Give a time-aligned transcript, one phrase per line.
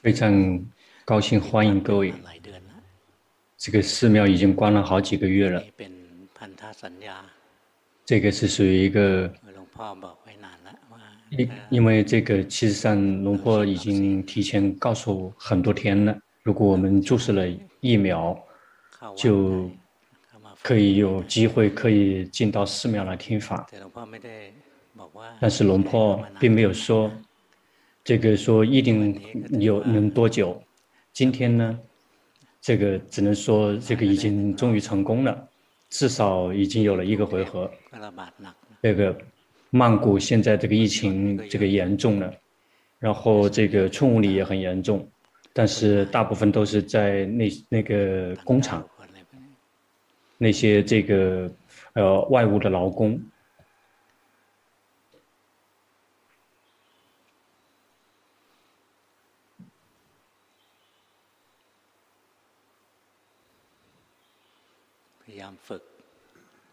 [0.00, 0.64] 非常
[1.04, 2.14] 高兴欢迎各位。
[3.58, 5.62] 这个寺庙已经关了好几个月了。
[8.06, 9.30] 这个是属于一个，
[11.28, 17.46] 因因为这个其实上龙婆已经提前告诉很多天了，如果我们注射了
[17.80, 18.36] 疫苗，
[19.14, 19.70] 就
[20.62, 23.68] 可以有机会可以进到寺庙来听法。
[25.38, 27.10] 但是龙婆并没有说，
[28.02, 29.20] 这个说一定
[29.60, 30.60] 有能多久。
[31.12, 31.78] 今天呢，
[32.60, 35.48] 这个只能说这个已经终于成功了，
[35.90, 37.70] 至少已经有了一个回合。
[38.82, 39.16] 这个
[39.70, 42.32] 曼谷现在这个疫情这个严重了，
[42.98, 45.06] 然后这个春武里也很严重，
[45.52, 48.84] 但是大部分都是在那那个工厂，
[50.38, 51.50] 那些这个
[51.92, 53.20] 呃外务的劳工。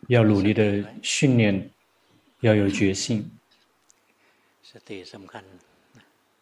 [0.08, 1.70] 要努力的训练，
[2.40, 3.30] 要有决心。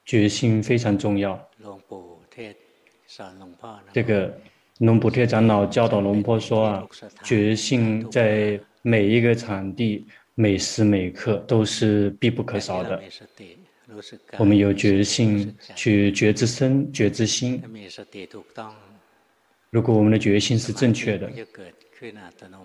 [0.05, 1.49] 决心非常重要。
[3.91, 4.37] 这个
[4.79, 6.87] 龙普特长老教导龙坡说啊，
[7.23, 10.05] 决心在每一个场地、
[10.35, 13.01] 每时每刻都是必不可少的。
[14.37, 17.61] 我们有决心去觉知身、觉知心。
[19.69, 21.31] 如果我们的决心是正确的。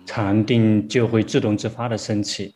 [0.05, 2.53] 禅定就会自动自发的升起，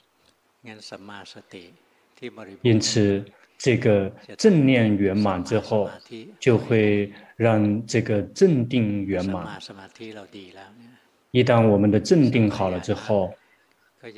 [2.61, 3.23] 因此
[3.57, 5.89] 这个正念圆满之后，
[6.39, 9.59] 就会让这个正定圆满。
[11.31, 13.33] 一旦我们的正定好了之后，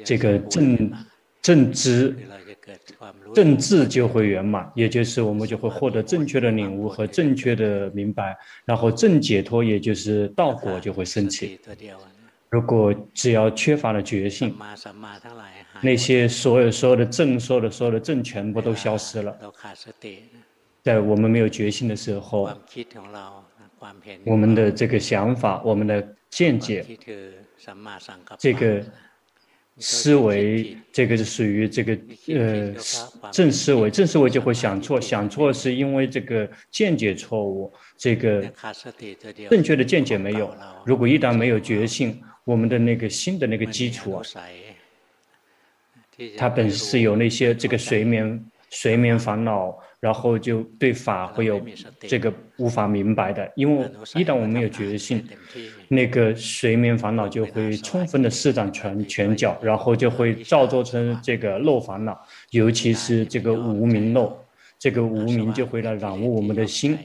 [0.04, 0.92] 这个正
[1.42, 2.16] 正知
[3.34, 11.60] 正智就会圆满，也就是我们就会获得正确的领悟和正确的明白，然后正解脱，也就是道果就会升起。
[12.50, 14.56] 如果只要缺乏了决心，
[15.82, 19.38] 那些所有所有的正说的所有的正全部都消失了。
[20.82, 22.50] 在我们没有决心的时候，
[24.26, 26.86] 我们的这个想法、我们的见解、
[28.40, 28.82] 这个
[29.80, 31.98] 思维，这个是属于这个
[32.30, 32.74] 呃
[33.32, 38.42] 正思维，正思维就会想错，想错是因为这个见解错误，这个
[39.50, 40.56] 正确的见解没有。
[40.86, 44.24] 如果一旦没有决心，我们的那个心的那个基础啊，
[46.38, 51.62] 它本是有那些这个睡眠睡眠烦恼，然后就对法会有
[52.00, 53.84] 这个无法明白的，因为
[54.16, 55.28] 一旦我们有决心，
[55.90, 62.18] 那个睡眠烦恼就会充分的施展拳拳脚，然后就会造作成这个漏烦恼，
[62.52, 64.40] 尤其是这个无明漏，
[64.80, 66.98] 这个无明就会来染污我们的心，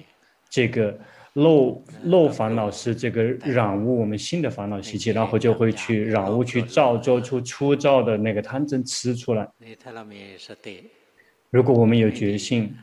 [0.49, 0.97] 这个。
[1.35, 9.49] 漏漏烦恼是这个染污我们心的烦恼习气，然后就会去染污，去造作出粗糙的那个贪嗔痴出来。
[11.49, 12.75] 如果我们有决心，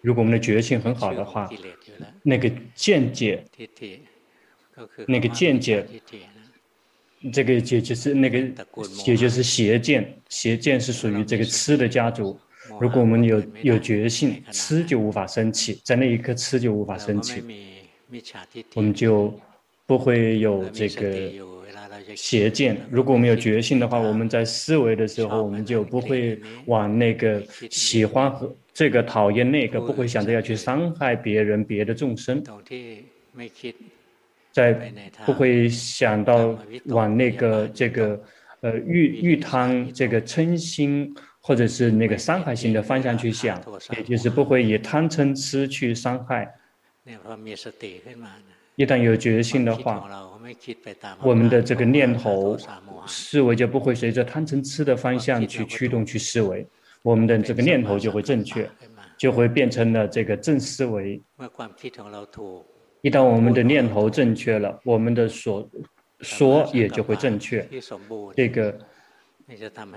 [0.00, 1.48] 如果我们的决心很好的话，
[2.22, 3.44] 那个见解，
[5.06, 5.86] 那个见解，
[7.32, 8.38] 这个也就是那个，
[9.06, 12.36] 也就是邪见，邪见是属于这个痴的家族。
[12.80, 17.42] 如果我们有有决心，吃就无法升起，在那一刻吃就无法升起，
[18.74, 19.32] 我们就
[19.86, 21.30] 不会有这个
[22.16, 22.76] 邪见。
[22.90, 32.42] 如果我们有决心的话，我们在思维的时候，我们就不会往那个喜欢和这个讨厌那个，不会想着要去伤害别人、别的众生，
[34.52, 34.92] 在
[35.24, 38.20] 不会想到往那个这个
[38.60, 41.14] 呃欲欲贪这个嗔心。
[41.46, 43.62] 或者是那个伤害性的方向去想，
[43.94, 46.50] 也就是不会以贪嗔痴去伤害。
[48.76, 50.08] 一旦有决心的话，
[51.22, 52.56] 我们的这个念头
[53.06, 56.66] 思维就不会随着贪嗔痴的方向去驱动去思维，
[57.02, 58.66] 我们的这个念头就会正确，
[59.18, 61.22] 就会变成了这个正思维。
[63.02, 65.68] 一旦我们的念头正确了，我们的所
[66.20, 67.68] 说也就会正确。
[68.34, 68.74] 这个。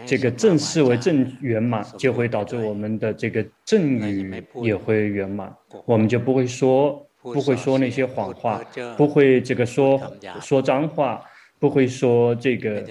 [0.06, 5.56] 这个正视为正圆满，就会导致我们的这个正语也会圆满，
[5.86, 8.62] 我们就不会说不会说那些谎话，
[8.98, 10.00] 不会这个说
[10.42, 11.24] 说脏话，
[11.60, 12.84] 不会说这个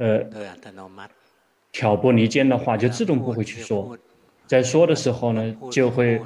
[0.00, 0.24] 呃
[1.70, 3.96] 挑拨离间的话，就自动不会去说。
[4.46, 6.20] 在说的时候呢，就会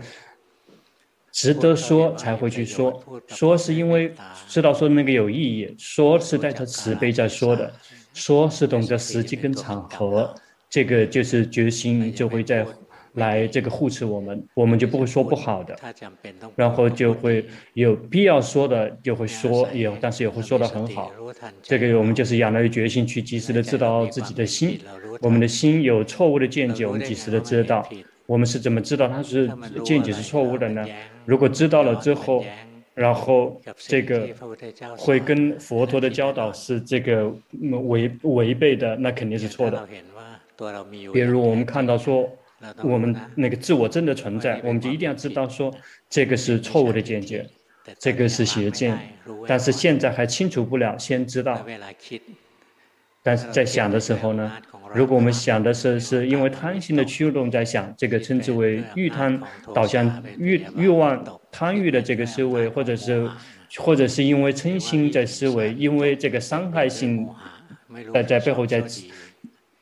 [1.31, 4.15] 值得说才会去说，说是因为
[4.49, 7.71] 知道说那个有意义，说是带着慈悲在说的。
[8.14, 10.34] 说是懂得时机跟场合，
[10.70, 12.66] 这个就是决心就会在。
[13.14, 15.78] 来这个护持我们，我们就不会说不好的，
[16.56, 21.12] 然后就会有必要说的就会说，也但是也会说的很好。
[21.62, 24.81] 这个我们就是养了决心去及时的知道自己的心，
[25.20, 27.88] 我们的心有错误的见解，我们及时的知道。
[28.26, 29.49] 我们是怎么知道它是
[29.84, 30.84] 见解是错误的呢？
[31.25, 32.44] 如果知道了之后，
[32.94, 34.29] 然后这个
[34.96, 37.29] 会跟佛陀的教导是这个
[37.61, 39.87] 违违背的，那肯定是错的。
[41.12, 42.29] 比如我们看到说。
[42.82, 45.70] 我们那个自我真的存在，我们就一定要知道说，
[46.08, 47.46] 这个是错误的见解，
[47.99, 48.99] 这个是邪见。
[49.47, 51.62] 但是现在还清楚不了，先知道。
[53.23, 54.50] 但是在想的时候呢，
[54.94, 59.41] 如果我们想的是是因为贪心的驱动在想，这个称之为欲贪
[59.75, 63.29] 导向欲欲望贪欲的这个思维，或者是
[63.79, 67.29] 或者是因为嗔心在思维，因为这个伤害性
[68.12, 68.82] 在在背后在。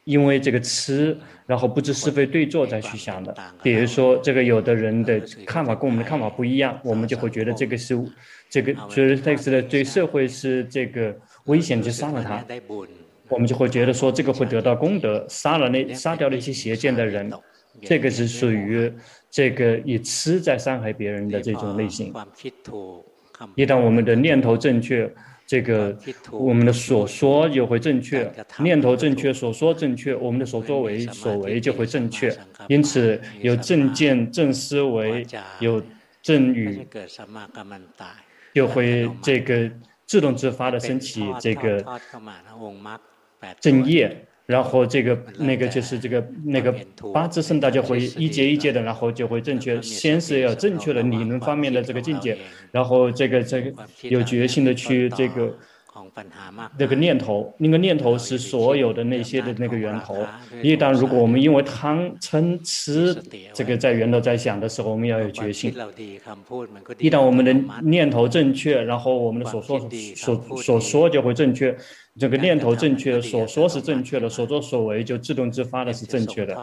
[0.05, 1.17] 因为这个吃，
[1.47, 3.33] 然后不知是非对错再去想的。
[3.63, 7.97] 比如说，这个有的人的看法跟我们的看法不一样，我们就会觉得这个是
[8.51, 12.45] 这个就是这个是对社会是这个危险，就杀了他。
[13.33, 17.33] 我们就会觉得说这个会得到功德，杀了那杀掉那些邪见的人，
[17.83, 18.93] 这个是属于
[19.31, 22.13] 这个以吃在伤害别人的这种类型。
[23.57, 25.11] 一旦我们的念头正确。
[25.45, 25.95] 这个
[26.31, 32.35] 我们的所说就会正确，念头正确，所说正确，我们的所作为所为就会正确。
[32.69, 35.27] 因此，有正见、正思维，
[35.59, 35.83] 有
[36.23, 36.87] 正语，
[38.55, 39.71] 就会这个
[40.07, 41.85] 自动自发的升起这个
[43.61, 44.27] 正业。
[44.45, 46.75] 然后这个那个就是这个那个
[47.15, 49.81] 八字圣道就会一节一节的，然后就会正确。
[49.81, 52.37] 先是要正确的理论方面的这个境界，
[52.71, 53.73] 然后这个这个
[54.03, 55.57] 有决心的去这个。
[56.79, 60.17] 那个念头，那个念头是所有的那些的那个源头。
[60.63, 63.15] 一旦如果我们因为贪嗔痴
[63.53, 65.71] 这个在源头在想的时候，我们要有决心。
[66.99, 67.53] 一旦我们的
[67.83, 69.79] 念头正确，然后我们的所说
[70.17, 71.77] 所 所说就会正确。
[72.19, 76.57] 这个念头正确， 所说是正确的，所作所为就自动自发的是正确的。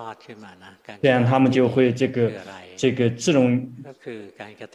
[1.01, 2.31] 这样他们就会这个
[2.75, 3.71] 这个自动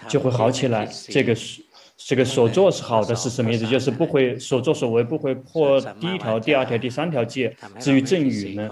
[0.08, 0.86] 就会好起来。
[1.08, 1.60] 这个是。
[2.06, 3.66] 这个所作是好的是什么意思？
[3.66, 7.56] 就是不会所作所为不会破第一条、第二条、第三条戒。
[7.80, 8.68] 至于正语呢，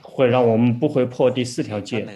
[0.00, 2.08] 会让我们不会破第四条戒。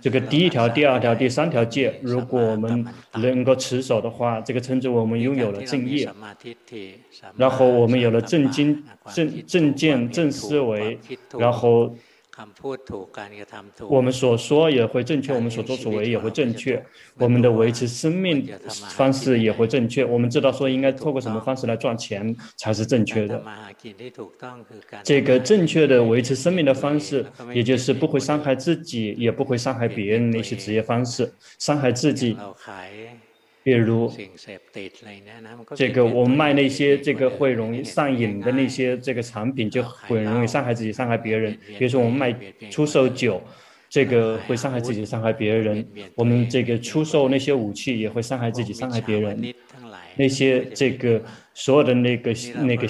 [0.00, 2.84] 这个第一条、第二条、第三条戒，如果我们
[3.14, 6.10] 能够持守的话，这个称之为我们拥有了正业。
[7.36, 8.82] 然后我们有了正经、
[9.14, 10.98] 正正见、正思维，
[11.38, 11.94] 然后。
[13.88, 16.84] 我们所说也会正确，我们所作所为也会正确，
[17.16, 18.46] 我们的维持生命
[18.90, 20.04] 方式也会正确。
[20.04, 23.42] 我们知道说应该透过什么方式来赚钱才是正确的。
[25.02, 32.36] 这个正确的维持生命的方式，也就是不会伤害自己，也不会伤害别人的一些职业方式，伤害自己。
[33.62, 34.10] 比如，
[35.74, 41.56] 这个我们卖那些这个会容易上瘾的那些这个产品，就会容易伤害自己、伤害别人。
[41.78, 42.34] 比如说，我们卖
[42.70, 43.42] 出售酒，
[43.88, 45.84] 这个会伤害自己、伤害别人；
[46.14, 49.54] 我们这个出售那些武器，也会伤害自己、伤害别人。
[50.20, 51.22] 那些这个
[51.54, 52.30] 所有的那个
[52.70, 52.86] 那个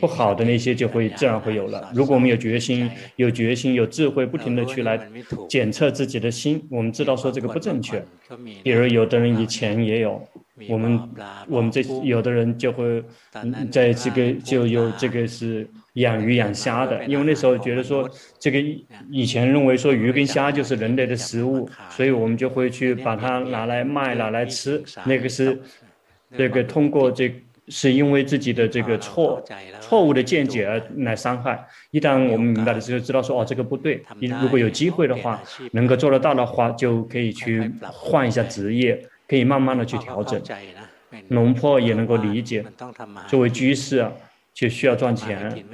[0.00, 1.90] 不好的那些就会自然会有了。
[1.94, 4.98] 如果我们有决心、有决心、有智慧，不停的去来
[5.48, 8.04] 检测自己的心，我们知道说这个不正确。
[8.64, 10.22] 比如有的人以前也有，
[10.68, 11.00] 我们
[11.48, 11.82] 我们这
[12.14, 13.02] 有的人就会
[13.70, 18.58] 在这个就有这个是养鱼养虾的，因为那时候觉得说这个
[19.10, 25.60] 以前认为说鱼跟虾就是人类的食物，所以我们就会去把它拿来卖、拿来吃，那个是。
[26.36, 27.32] 这个通过这
[27.68, 29.42] 是因为自己的这个错
[29.80, 31.64] 错误的见解而来伤害。
[31.90, 35.40] 一旦我们明白了之后，知道说哦这个不对，你如果有机会的话，
[35.72, 40.40] 能够做得到的话，就可以去换一下职业，可以慢慢的去调整。
[41.28, 42.64] 龙婆也能够理解，
[43.28, 44.12] 作为居士啊，
[44.52, 45.64] 就需要赚钱。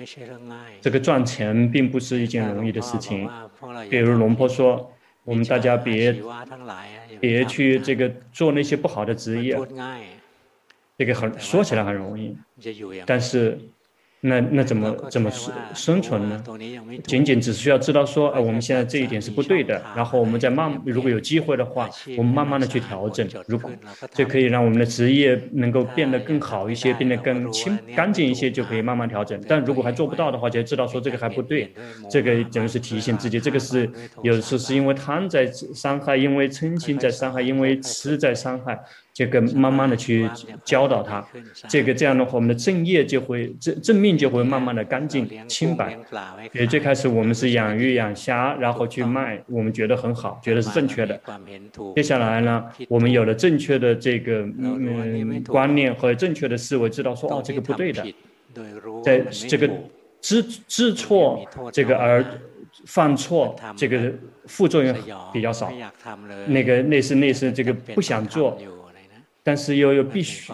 [0.80, 3.28] 这个赚钱并不是一件容易的事情。
[3.88, 4.92] 比如龙婆说，
[5.24, 6.14] 我们大家别
[7.20, 9.58] 别去这个做那些不好的职业。
[10.98, 12.36] 这个很说起来很容易，
[13.04, 13.58] 但是
[14.20, 16.42] 那那怎么怎么生生存呢？
[17.04, 23.28] 仅仅只需要知道说，呃，我们现在这一点是不对的，然后我们再慢，如果有机会的话，我们慢慢的去调整。
[23.46, 23.70] 如果
[24.14, 29.38] 这可以让我们的职业能够变得更好一些，变得更清干净一些，就可以慢慢调整。
[29.46, 31.70] 但如果还做不到的话，就知道说这个还不对。
[32.10, 33.88] 这个等于是提醒自己，这个是
[34.22, 38.80] 有时候是因为贪在伤害，因为嗔心在伤害，因为痴在伤害。
[39.16, 40.28] 这个慢慢的去
[40.62, 41.26] 教导他，
[41.66, 45.98] 这个这样的话，我们的正业就会正正命就会慢慢的干净清白。
[46.52, 51.18] 所以最开始我们是养鱼养虾，然后去卖，我们觉得很好，觉得是正确的。
[51.94, 58.04] 接下来呢，我们有了正确的这个嗯观念和正确的思维，知道说哦这个不对的，
[59.02, 59.66] 在这个
[60.20, 61.42] 知知错
[61.72, 62.22] 这个而。
[62.84, 64.12] 犯错，这个
[64.44, 64.94] 副作用
[65.32, 65.72] 比较少。
[66.46, 68.56] 那个类似类似这个不想做，
[69.46, 70.52] 但是又又必须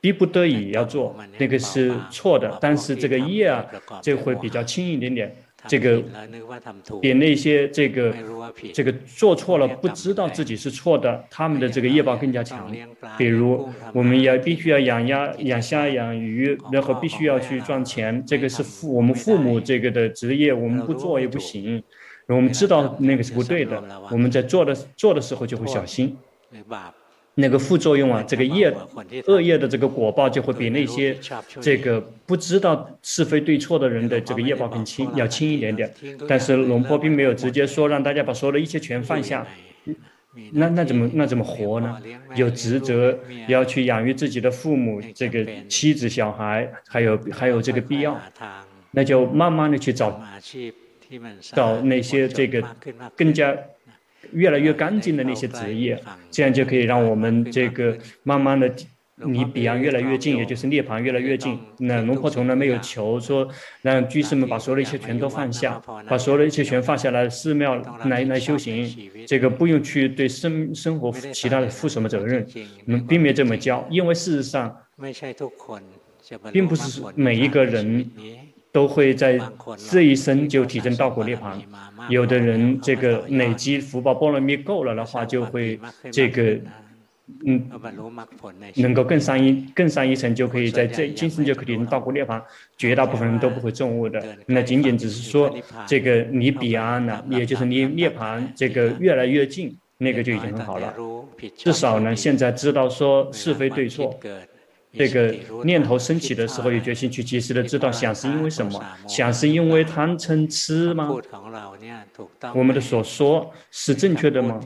[0.00, 2.56] 逼不得已要做，那个是错的。
[2.58, 3.62] 但是这个业啊，
[4.00, 5.30] 这会比较轻一点点。
[5.66, 6.02] 这个
[7.00, 8.14] 比那些这个
[8.74, 12.70] 这个做错了不知道自己是错的，他们的这个业报更加强。
[13.18, 21.82] 比如，我们要必须要养鸭、养虾、养鱼，然后必须要去赚钱，这个是父我们父母这个的职业，我们不做也不行。
[22.26, 26.16] 我们知道那个是不对的，我们在做的做的时候就会小心。
[27.36, 28.72] 那个副作用啊，这个业
[29.26, 31.16] 恶业的这个果报就会比那些
[31.60, 35.92] 这个不知道是非对错的人的这个业报更轻，要轻一点点。
[36.28, 39.44] 但是龙婆并没有直接说让大家把所有的一切全放下，
[40.52, 42.00] 那那怎么那怎么活呢？
[42.36, 48.16] 有职责要去养育自己的父母、这个妻子、小孩，还有还有这个必要，
[48.92, 50.22] 那就慢慢的去找
[51.40, 52.62] 找那些这个
[53.16, 53.56] 更加。
[54.32, 56.00] 越来越干净的那些职业，
[56.30, 58.72] 这样就可以让我们这个慢慢的
[59.16, 61.56] 离彼岸越来越近，也就是涅槃越来越近。
[61.78, 63.48] 那龙婆从来没有求说
[63.82, 67.76] 让居士们把所有的一切全都放下，把所有的一切全放下来，寺庙
[68.06, 68.92] 来来修行，
[69.26, 72.44] 这个不用去对生生活其他的负什么责任。
[72.86, 74.76] 我们并没有这么教，因为事实上，
[76.52, 78.10] 并不是每一个人。
[78.74, 79.40] 都会在
[79.88, 81.52] 这一生就提升道果涅槃。
[82.08, 85.78] 有的人这个累积福报波罗蜜够了的话，就会
[86.10, 86.58] 这个
[87.46, 87.70] 嗯，
[88.74, 92.42] 能够更上一更上一层，就可以在这今生就可以提升道果涅槃。
[92.76, 100.92] 绝大部分人都不会证悟的，那仅仅只是说这个离彼岸了，也就是离涅槃这个越来越近，那个就已经很好了。
[101.56, 104.18] 至少呢，现在知道说是非对错。
[104.96, 105.34] 这个
[105.64, 108.82] 念头升起的时候，有决心去及时的知道想是因为什么？
[109.08, 111.10] 想是因为贪嗔痴吗？
[112.54, 114.60] 我们的所说是正确的吗？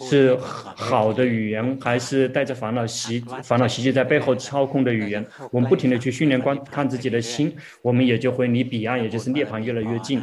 [0.00, 0.36] 是
[0.76, 5.24] 好的语言，还是带着烦恼习烦恼习气在背后操控的语言？
[5.50, 10.22] 我们不停的去训练观看自己的心，我们也就会离彼岸，也就是涅槃越来越近。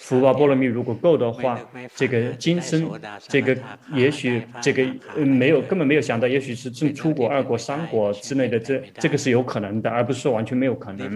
[0.00, 1.60] 福报波罗蜜如果够的话，
[1.94, 2.90] 这个今生，
[3.28, 3.56] 这个
[3.94, 4.82] 也许这个
[5.14, 11.06] 嗯没有根本没有想到，也许是正出国、二国、三国之类的，这这个是有可能的，而不是说完全没有可能。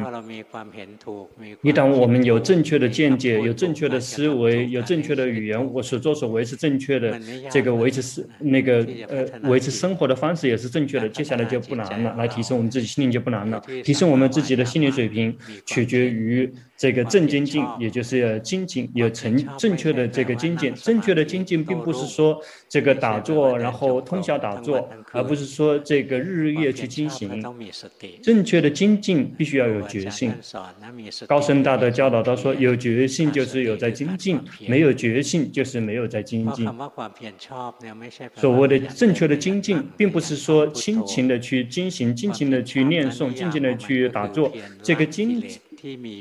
[1.63, 7.19] 一旦我们有正确的见解，有正确的思维，有正确的语言，我所作所为是正确的，
[7.51, 16.53] 这个维持是那个呃维持生活的方式也是正确的，接下来就不难了，来提升我们自己心灵就不难了，提升我们自己的心理水平，取决于。
[16.77, 20.75] 这个正精进，也就是要精进，有成正确的这个精进。
[20.75, 27.43] 正确的精进，并不是说这个打坐，然后通宵打坐，而不是说这个日日夜去进行。
[28.23, 30.33] 正确的精进必须要有决心。
[31.29, 36.69] 高僧大德教导他说，有决心就是有在精进，没有决心就是没有在精进。
[38.35, 44.53] 所谓的正确的精进，并不是说辛勤的去精行，尽情的去念诵，尽情的去打坐，
[44.83, 45.41] 这个精。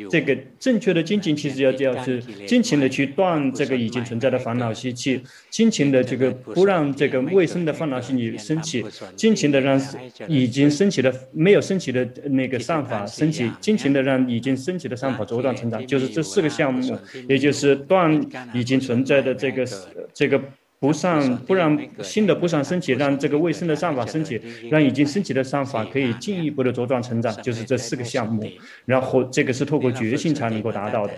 [0.10, 8.84] 这个正确的精进，其实要就要是尽情的去断这个已经存在的烦恼习气，尽情的这个不让这个未生的烦恼习气升起，
[9.16, 9.82] 尽情的让
[10.28, 16.98] 已经升起的没有升起的那个善法升起，尽情的让已经升起的善法茁壮成长，就是这四个项目，
[17.30, 18.22] 也就是断
[18.54, 19.66] 已经存在的这个
[20.14, 20.42] 这个。
[20.84, 24.38] 不上不让新的不上升起，让这个未生的善法升起，
[24.70, 28.46] 让已经升起的善法可以进一步的茁壮成长，就是这四个项目。
[28.84, 31.14] 然后这个是透过决心才能够达到的。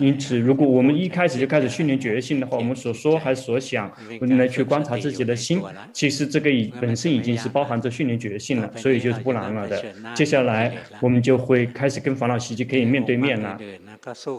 [0.00, 3.88] 因此，如果我们一开始就开始训练决心的话，我们所说还所想，
[4.20, 9.80] 我们来去观察自己的心，其实这个已本身已经是包含着训练决心了，所以就是不难了的。
[10.16, 13.56] 接下来我们就会开始跟烦恼习气可以面对面了。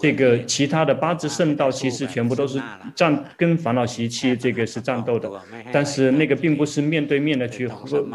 [0.01, 2.61] 这个其他的八字圣道其实全部都是
[2.93, 5.29] 占跟烦恼习气这个是战斗的，
[5.71, 7.69] 但是那个并不是面对面的去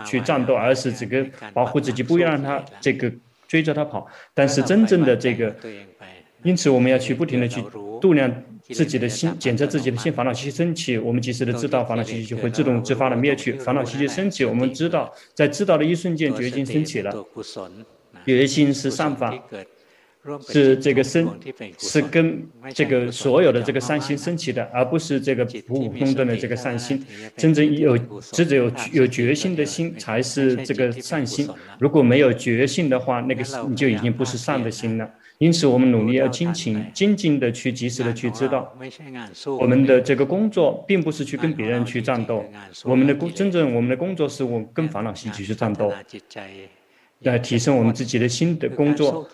[0.04, 3.12] 去战斗，而是这个保护自己，不要让他这个
[3.46, 4.06] 追着他跑。
[4.34, 5.54] 但是真正的这个，
[6.42, 7.62] 因此我们要去不停的去
[8.00, 8.30] 度量
[8.62, 13.52] 自己的心，检测自己的心，烦恼习气升起，我们及时的知道烦恼习气就会自动自发的灭去。
[13.52, 17.24] 烦恼习气升起，我们知道在知道的一瞬间，决心升起了，
[18.26, 19.32] 决心是善法。
[20.48, 21.28] 是这个升，
[21.78, 27.04] 是跟这个所有的这个善心升起的，而不是这个普普通通的这个善心。
[27.36, 31.48] 真正有只有有决心的心才是这个善心。
[31.78, 35.10] 如果没有决心的话，那个你就已经不是善的心了。
[35.38, 38.72] 因此，我们努力要精勤、精进的去及时的去知道，
[39.58, 42.44] 我们的这个工作并不是去跟别人去战斗，
[42.84, 45.92] 我们的工真正我们的工作是我跟烦恼习气去战斗。
[47.24, 49.28] 来提升我们自己的新的工作，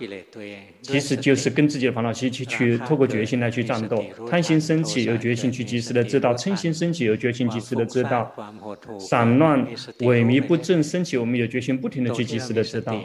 [0.83, 4.05] 其实就是跟自己的烦恼习气去透过决心来去战斗。
[4.31, 8.31] 贪心升起，有决心去及时的知道；嗔心升起，有决心及时的知道；
[8.99, 9.67] 散乱、
[10.01, 12.99] 萎靡不振升起，我们有决心不停的去及时的知道。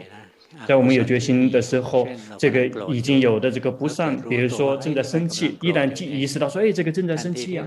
[0.66, 2.06] 在我们有决心的时候，
[2.38, 7.66] 这个已经有的这个不善，比如说正在生气，一旦意识到说，哎，这个正在生气啊，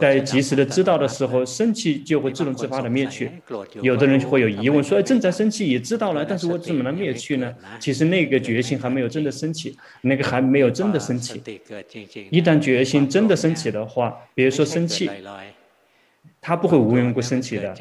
[0.00, 3.30] 在及时的知道的时候，生气就会自动自发的灭去。
[3.80, 7.54] 有的人会有疑问说，哎，正在生气也知道了，但是我怎么能灭去呢？
[7.78, 11.42] 其实那个决心还没有真的升起，那个还没有真的升起。
[12.30, 15.10] 一旦决心真的升起的话，比如说生气，
[16.40, 17.74] 它不会无缘无故升起的。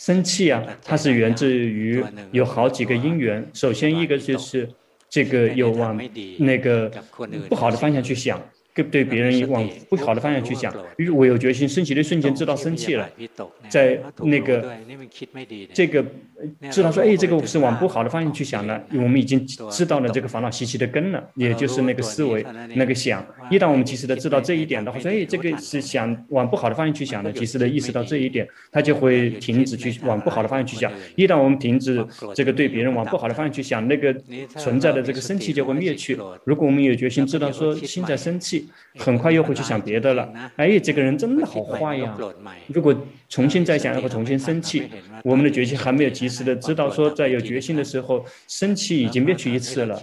[0.00, 2.02] 生气啊，它是源自于
[2.32, 3.46] 有好几个因缘。
[3.52, 4.66] 首先一个就是
[5.10, 6.00] 这个有往
[6.38, 6.90] 那个
[7.50, 8.40] 不好的方向去想。
[8.82, 10.72] 对别人往不好的方向去想，
[11.14, 13.08] 我有决心升起的瞬间知道生气了，
[13.68, 14.72] 在那个
[15.72, 16.04] 这个
[16.70, 22.44] 知道说，哎，这个是往不好的方向去想了，我们已经知道了这个烦恼习气的根了，也就是那个思维
[22.74, 23.24] 那个想。
[23.50, 30.92] 一旦我们及时的知道这一点的话，说，哎，这个是想往不好的方向去想的，及时的意识到这一点，他就会停止去往不好的方向去想。
[31.16, 34.14] 一旦我们停止这个对别人往不好的方向去想，那个
[34.56, 36.18] 存在的这个生气就会灭去。
[36.44, 38.68] 如果我们有决心知道说心在生气。
[38.98, 40.28] 很快又会去想别的了。
[40.56, 42.16] 哎，这个人真的好坏呀！
[42.68, 42.94] 如果
[43.30, 44.82] 重新再想，然后重新生气，
[45.22, 49.98] 我们的决心还没有及时的知道说，在有决心的时候，生气已经灭去一次了。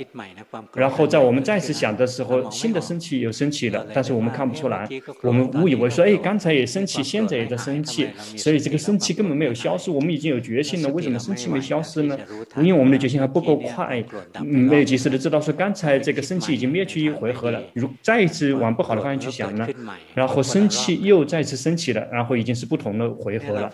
[0.73, 4.87] 然后在我们再次想的时候，新的生气又升起了，但是我们看不出来，
[5.21, 8.07] 我们误以为说，哎，刚才也生气，现在也在生气，
[8.37, 9.91] 所以这个生气根本没有消失。
[9.91, 12.17] 我们已经有决心了，为什么生气没消失呢？
[12.55, 14.01] 因为我们的决心还不够快，
[14.41, 17.61] 没有及时的知道说，刚才这个生气已经灭去一回合了。
[17.73, 19.67] 如再一次往不好的方向去想呢，
[20.13, 23.73] 然后生气又再次升起了，然后已经是不同的回合了。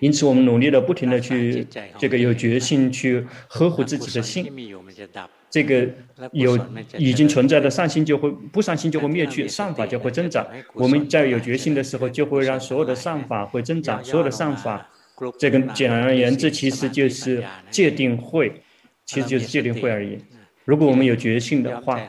[0.00, 1.66] 因此，我们努力的不停的去
[1.98, 4.50] 这个有决心去呵护自己的心，
[5.50, 5.88] 这个
[6.32, 6.58] 有
[6.96, 10.46] 已经存在的善心就会不善心就会灭去，善法就会增长。
[10.74, 14.88] 我们在有决心的时候，就会让所有的善法会增长，所有的善法，
[15.38, 18.62] 这个简而言之，其实就是界定会，
[19.04, 20.18] 其实就是界定会而已。
[20.64, 22.00] 如果我们有决心的话，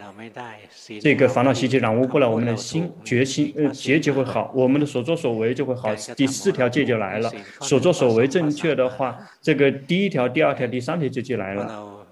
[1.00, 7.32] 这个烦恼习气染污不了我们的心，决心呃结就会好，我们的所作所为就会好，第四条戒就来了。
[7.60, 12.06] 所作所为正确的话，这个第一条、第二条、第三条就就来了。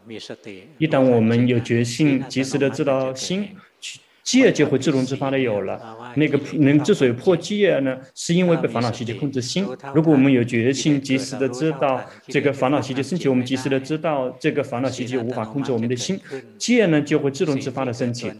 [0.77, 3.49] 一旦我们有决心，及时的知道心。
[4.29, 5.73] 戒就会自动自发的有了，
[6.15, 9.65] 那个能之所以破戒呢，是因为被烦恼习气控制心。
[9.95, 16.19] 如果我们有决心，及时的知道这个烦恼习气升起，我们及时的知道这个烦恼习气无法控制我们的心，
[16.59, 18.31] 戒呢就会自动自发的升起。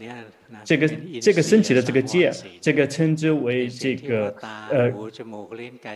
[0.64, 0.88] 这个
[1.20, 4.34] 这个升起的这个戒，这个称之为这个
[4.70, 4.90] 呃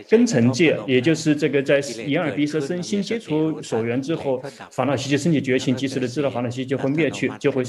[0.09, 4.41] 根尘戒，也就是这个在眼耳鼻舌身心接触所缘之后，
[4.71, 7.63] 烦恼习气升起觉醒，及时的知道烦恼习气就会灭去，就会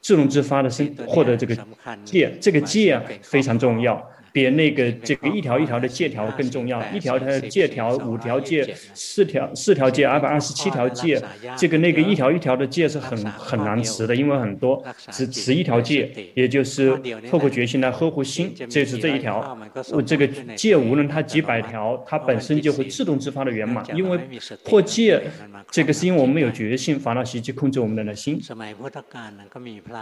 [0.00, 1.56] 自动自发的生获得这个
[2.04, 4.02] 戒，这个戒啊非常重要。
[4.32, 11.20] 比那个这个一条一条的借条更重要，一条条的戒条，五条借，四条四条借，二百二十七条借，
[11.56, 16.96] 这个那个一条一条的戒是很很难持的，因为很多只持一条戒，也就是
[17.28, 19.58] 透过决心来呵护心，这是这一条。
[19.90, 24.18] 我这个戒无论它几百条，它本身就会自动自发的圆满，因为
[24.64, 25.20] 破戒
[25.70, 28.40] 这个是因为我们有决心，烦恼习气控制我们的心。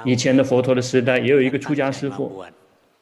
[0.05, 2.45] 以前的佛陀的时代也有一个出家师父。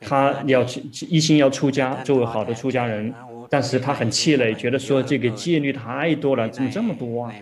[0.01, 3.13] 他要去一心要出家，作为好的出家人，
[3.49, 7.33] 但是他很气馁，觉得说这个戒律太多了，怎么这么多啊？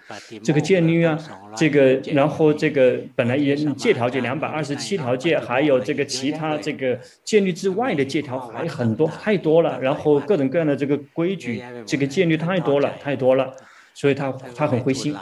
[0.42, 1.18] 这个戒律啊，
[1.56, 13.52] 这个然后这个本来也戒条就两百二十七条戒，还有这个其他这个戒律之外的戒条还很多太多了，然后各种各样的这个规矩，这个戒律太多了太多了，
[13.94, 15.14] 所以他他很灰心，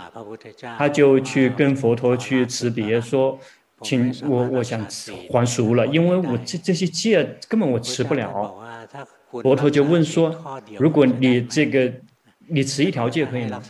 [0.76, 3.38] 他就去跟佛陀去辞别说。
[3.82, 4.84] 请我，我想
[5.30, 8.54] 还俗了，因为我这这些戒根本我持不了。
[9.30, 10.34] 佛陀就问说
[10.78, 11.90] ：“如果你这个
[12.48, 13.62] 你持一条戒可以吗？”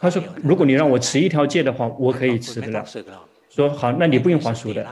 [0.00, 2.84] 他说：“如果你让我持一条戒的话，我可以持得了。”
[3.48, 4.84] 说好，那你不用还俗的，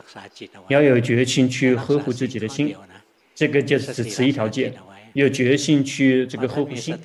[0.68, 2.72] 你要有决心去呵护自己的心，
[3.34, 4.72] 这个就是只持一条戒，
[5.14, 6.96] 有决心去这个呵护心，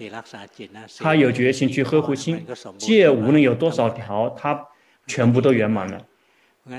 [1.00, 2.46] 他有决心去呵护心，
[2.78, 4.64] 戒无论有多少条，他
[5.08, 6.00] 全部都圆满了。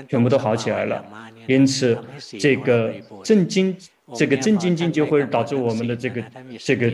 [0.07, 1.03] 全部都好起来了。
[1.47, 1.97] 因此，
[2.39, 3.75] 这个正经。
[4.15, 6.23] 这个正经经就会导致我们的这个
[6.57, 6.91] 这个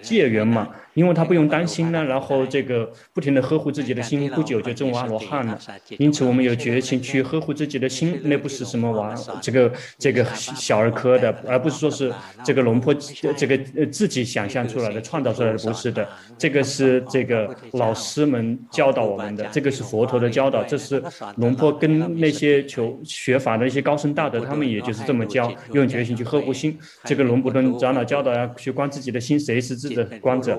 [0.00, 5.58] 戒圆满，因为他不用担心呢，然后这个不停的呵护自己的心，不久就证阿罗汉了。
[5.98, 12.12] 因此，我们有决心去呵护自己的心，那不是什么玩这个这个小儿科的，而不是说是
[12.44, 12.92] 这个龙婆
[13.36, 16.08] 这个呃自己想象出来的、创造出来的，不是的。
[16.36, 21.02] 这个是这个老师们教导我们的，这个是佛陀的教导，这是
[21.36, 26.24] 龙婆跟那些求学法的一些高僧大德，他们也就是这么教，用决心去。
[26.32, 30.58] 呵护心，这个龙普顿长老教导要去观自己的心，谁是智者观者？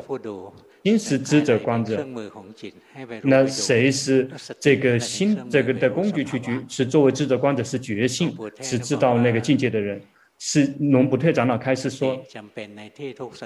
[0.84, 2.06] 心是智者观者。
[3.24, 6.62] 那谁是这个心这个的工具去决？
[6.68, 10.02] 是作为智者观者，是觉性，是知道那个境界的人。
[10.40, 12.22] 是龙不退长老开始说，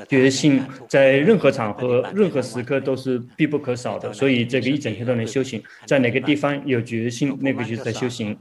[0.08, 0.60] 觉性
[0.90, 5.62] 在任何场合、任何时刻都是必不可少的，所以这个一整天都能修行。
[5.86, 8.36] 在哪个地方有觉性，那个就是在修行。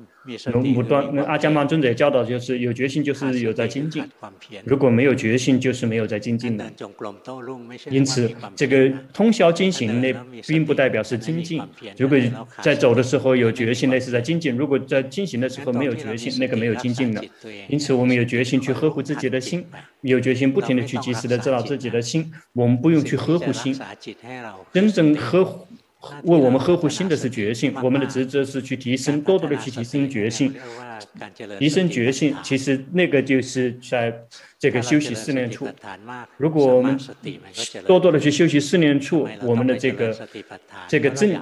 [0.53, 4.05] 龙普顿那阿伽曼尊者教导就是有决心就是有在精进，
[4.65, 6.65] 如果没有决心就是没有在精进的。
[7.91, 10.13] 因此，这个通宵精行那
[10.47, 11.63] 并不代表是精进。
[11.97, 12.19] 如果
[12.63, 17.25] 在走的时候有决心，那是在精进；如果在进行的时候没有决心，那个没有精进的。
[17.69, 19.65] 因此，我们有决心去呵护自己的心，
[20.01, 22.33] 有决心不停地去及时的知道自己的心。
[22.53, 23.79] 我们不用去呵护心，
[24.73, 25.67] 真正呵护。
[26.25, 30.55] 为我们呵护新的是觉性，我们的职责是去提升，多多的去提升觉性，
[31.59, 32.35] 提升觉性。
[32.43, 34.15] 其实那个就是在
[34.59, 35.69] 这个休息四念处。
[36.37, 36.99] 如果我们
[37.87, 40.29] 多多的去休息四念处，我们的这个
[40.89, 41.41] 这个正，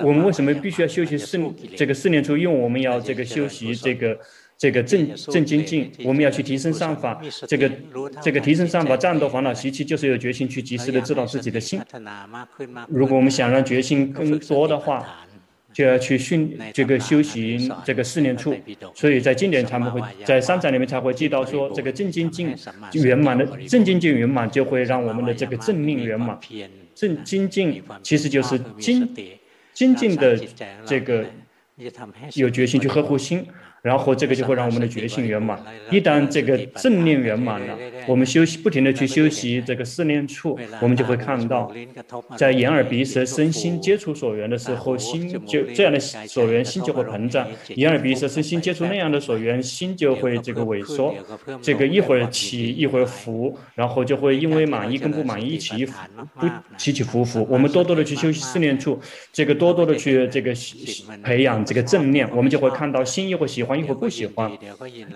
[0.00, 1.38] 我们为什么必须要休息四
[1.76, 2.36] 这个四念处？
[2.36, 4.18] 因为我们要这个休息这个。
[4.56, 7.20] 这个正正精进，我们要去提升上法。
[7.46, 7.70] 这个
[8.22, 11.80] 这个提升上法，战斗烦恼习气，就是有决心去及时的知道自己的心。
[12.88, 15.04] 如果我们想让决心更多的话，
[15.72, 18.54] 就要去训这个修行这个四念处。
[18.94, 22.54] 所以在经典他们会在三藏里面才会记到说，这个正精进
[22.92, 26.38] 圆满的正精进圆满，就会让我们的这个正命圆满。
[26.94, 29.12] 正精进其实就是精
[29.72, 30.38] 精进的
[30.86, 31.26] 这个
[32.34, 33.44] 有决心去呵护心。
[33.84, 35.62] 然后这个就会让我们的觉性圆满。
[35.90, 41.70] 一旦这个正念圆满了，我们休息不停地去修习这个四念处，我们就会看到，
[42.34, 47.44] 在眼耳鼻舌身心接触所缘的时候，心就这样的所缘，心就会膨胀；
[47.74, 51.14] 眼耳鼻舌身心接触那样的所缘，心就会这个萎缩。
[51.60, 55.92] 这个一会儿起，一会儿伏，然后就会因为满意跟不满意一起伏，
[56.40, 57.46] 不起起伏伏。
[57.50, 58.98] 我们多多的去修习四念处，
[59.30, 60.54] 这个多多的去这个
[61.22, 63.73] 培养这个正念，我们就会看到心又会喜欢。
[63.78, 64.50] 一会儿不喜欢，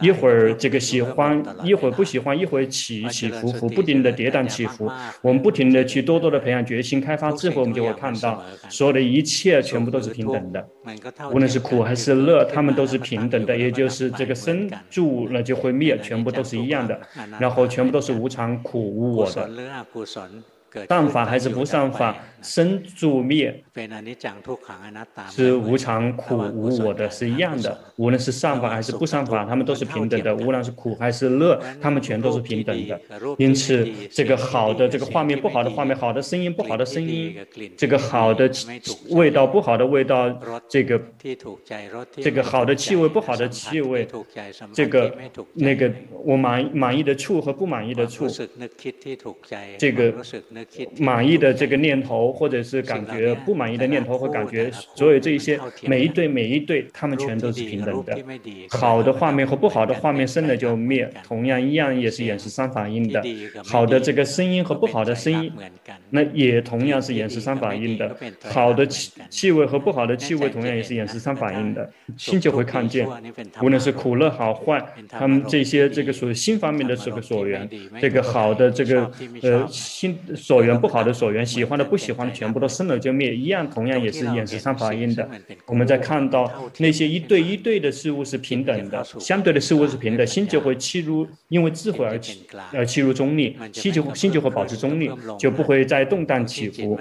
[0.01, 4.91] 一会儿这个喜欢，一会儿不喜欢，一会儿起起伏伏，不停的跌宕起伏。
[5.23, 10.69] 我们不停的去多多的培养决心，开发智慧，我们就会看到，所有的一切全部都是平等的，
[11.33, 17.01] 无论是苦还是乐，他们都是平等的，也就是这个生住了就会灭，全部都是一样的，
[17.39, 19.49] 然后全部都是无常、苦、无我的。
[20.89, 23.65] 善法还是不善法，生住灭
[25.31, 27.79] 是无常、苦、无我的，是一样的。
[27.97, 30.35] 无论是善法还是不善法，他们都是平等的。
[30.37, 33.01] 无论是苦还是乐，他们全都是平等的。
[33.39, 37.35] 因此，这个好的这个画面，不好的画面，好的声音，不好的声音，
[37.77, 38.51] 这个好的
[39.11, 40.29] 味道，不好的味道，
[40.69, 41.01] 这个
[42.17, 44.07] 这个好的气味，不好的气味，
[44.73, 45.17] 这个
[45.55, 45.91] 那个
[46.25, 48.29] 我满满意的处和不满意的处，
[49.79, 50.15] 这个。
[50.99, 58.17] 满意的这个念头，或者是感觉不满意的念头和感觉，所有这一些每一对每一对，他们全都是平等的。
[58.71, 63.23] 好的画面和不好的画面生了就灭，同样一样也是演示三反应的。
[63.65, 65.51] 好的这个声音和不好的声音，
[66.11, 68.15] 那也同样是演示三反应的。
[68.45, 71.91] 好的气气味和不好的气味，同样也是演示三反应的。
[72.17, 73.09] 心就会看见，
[73.63, 77.69] 无论是苦乐好坏，他们这些这个属于心方面的这个所缘，
[78.01, 79.11] 这个好的这个
[79.43, 80.17] 呃心。
[80.49, 85.29] 所缘不好的所缘，喜欢的不喜欢的，全部都生了就灭，一样同样也是眼识上法印的。
[85.67, 96.99] 我们在看到那些一对一对的事物是平等的，相对的事物是平等，心就会契入，因为智慧而契而契入中立，心就心就会保持中立，就不会再动荡起伏。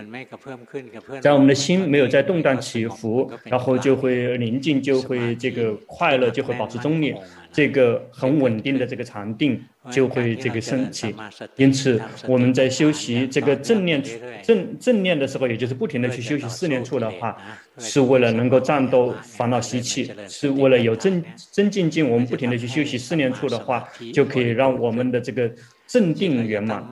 [1.22, 7.16] 在我们的心没有再动荡起伏，然后就会宁静，就会这个快乐，就会保持中立。
[7.58, 11.16] 这个很稳定的这个禅定就会这个升起，
[11.56, 14.00] 因此我们在修习这个正念
[14.44, 17.36] 正正念的时候，也就是不停的去修习四念处的话，
[17.80, 22.08] 是为了能够战斗烦恼习气，是为了有正正进进。
[22.08, 25.52] 我们不停的去修习四念处的话，就可以让我们的这个
[25.88, 26.88] 正定圆满。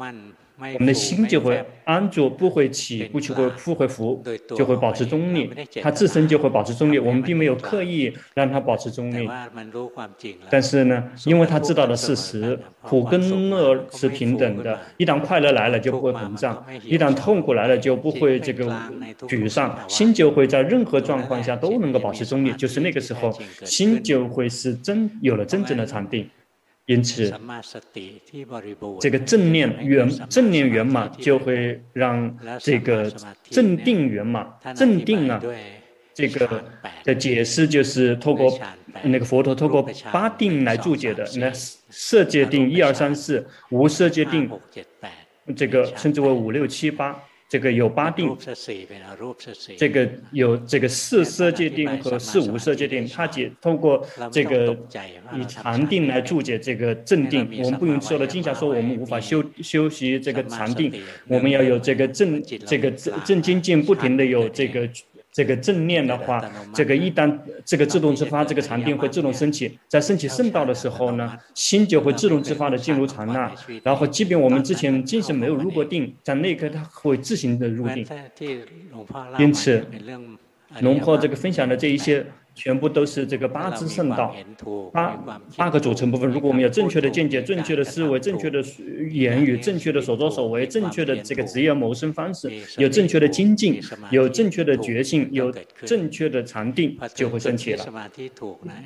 [0.58, 4.24] 我们的心就会安住，不会起，不去会不会浮，
[4.56, 5.50] 就会保持中立，
[5.82, 6.98] 它自身就会保持中立。
[6.98, 9.30] 我们并没有刻意让它保持中立，
[10.50, 18.66] 但是呢，因为他知道的事实，苦跟乐是平等的，一旦快乐来了就不会膨胀，一旦痛苦来了就不会这个
[19.28, 26.30] 沮丧，心就会在任何状况下都能够保持中立，就是那个时候，心就会是真有了真正的禅定。
[26.86, 27.34] 因此，
[29.02, 33.12] 这个正念圆正念圆满就会让这个
[33.50, 34.48] 正定圆满。
[34.76, 35.42] 正定啊，
[36.14, 36.64] 这个
[37.04, 38.60] 的解释就是透过
[39.02, 41.28] 那个佛陀透过八定来注解的。
[41.38, 41.52] 那
[41.90, 44.48] 色界定一二三四，无色界定，
[45.56, 47.20] 这个称之为五六七八。
[47.48, 48.36] 这个有八定，
[49.78, 54.76] 这个有这个四色界定和四无色界定，它解通过这个
[55.34, 57.48] 以禅定来注解这个正定。
[57.64, 60.92] 我们不用说了，经常说我们无法修修习这个禅定，
[61.28, 64.90] 我们要有这个正这个正正精进，不停的有这个。
[65.36, 66.42] 这个正念的话，
[66.74, 69.78] 这个一旦这个自动自发，这个禅定会自动升起。
[69.86, 73.52] 在升起圣道的时候呢，心就会自动自发的进入禅那。
[73.84, 78.08] 然后，即便我们之前精神没有入过定，在那一刻它会自行的入定。
[79.38, 79.86] 因此，
[80.80, 82.26] 龙婆这个分享的这一些。
[82.56, 84.34] 全部都是这个八支圣道，
[84.94, 85.22] 八
[85.58, 86.30] 八个组成部分。
[86.32, 88.64] 如果我们有正确的见解、正确的思维、正确的
[89.12, 97.86] 言语、正确的所作所为、正确的这个职业谋生方式，有正确的精进，有正确的觉性，有正确的禅定，就会升起了。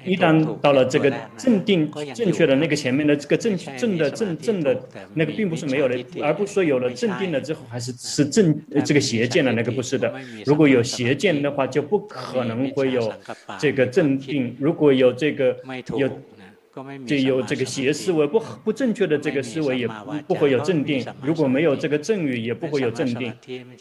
[0.04, 4.76] 一旦到了这个正定正确的那个前面的这个正正的正正的
[5.14, 10.12] 那个，并不是没有的，而不是说有了正定了之后还是是正这个邪见的那个不是的。
[10.44, 13.14] 如果有邪见的话，就不可能会有。
[13.60, 15.56] 这个正定，如果有这个
[15.98, 16.10] 有
[17.06, 19.94] 就有这个邪思维不不正确的这个思维，也不
[20.30, 21.06] 不会有正定。
[21.22, 23.34] 如果没有这个正语，也不会有正定。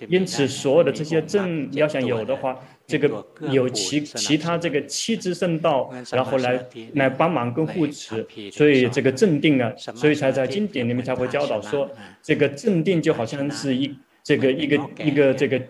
[0.09, 6.61] 因此，所有的这些正要想有的话，这个有其其他这个七支圣道，然后来
[6.95, 11.89] 来帮忙跟护持，所以这个正定啊，所以才在经典里面才会教导说，
[12.21, 15.61] 这个正定就好像是一这个一个一个这个。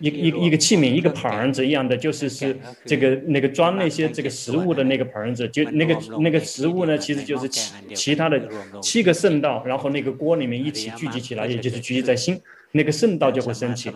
[0.00, 8.40] 一一一个器皿，一个盘子一样的，就是是这个那个装那些这个食物的那个盘子，就那个那个食物呢，其实就是其其他的
[8.80, 12.40] 七个圣道，然后那个锅里面一起聚集起来，也就是聚集在心，
[12.72, 13.92] 那个圣道就会升起。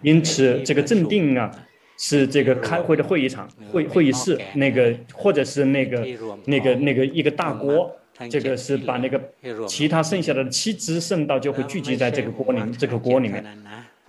[0.00, 1.50] 因此，这个正定啊，
[1.98, 6.06] 是这个开会的会议场、会会议室，那个或者是那个
[6.46, 7.94] 那个那个一个大锅，
[8.30, 9.20] 这个是把那个
[9.68, 13.44] 其他剩下的七支圣道就会聚集在这个锅里这个锅里面。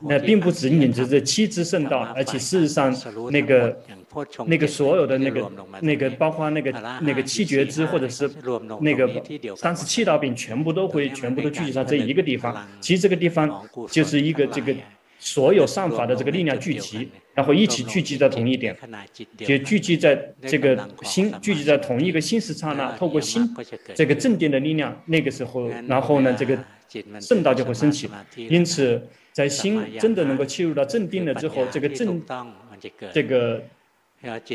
[0.05, 2.93] 那并不仅仅只是七支圣道，而且事实上，
[3.31, 3.77] 那个
[4.45, 8.29] 那个所有的那个那个，包括那个那个七觉支，或者是
[8.81, 9.09] 那个
[9.55, 12.67] 三十七道品，全部都会全部都聚集在这一个地方。
[12.81, 14.75] 其实这个地方就是一个这个
[15.19, 18.75] 所有上法的这个力量聚集，然后一起聚集在同一点，
[19.37, 23.49] 就聚集在这个心，聚集在同一个心识刹那，透过心
[23.95, 26.57] 这个正定的力量，那个时候，然后呢，这个
[27.21, 28.09] 圣道就会升起。
[28.35, 29.01] 因此。
[29.33, 32.21] 在心真的能够切入到正定了之后，这个正
[33.11, 33.61] 这个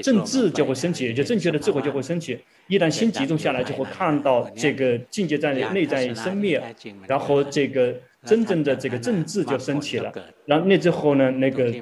[0.02, 2.38] 正智就会升起，也就正确的智慧就会升起。
[2.68, 6.62] 一旦心集中下来，就会看到这个境界在内在生灭，
[7.06, 10.12] 然后这个真正的这个正智就升起了。
[10.44, 11.72] 然后那之后呢，那个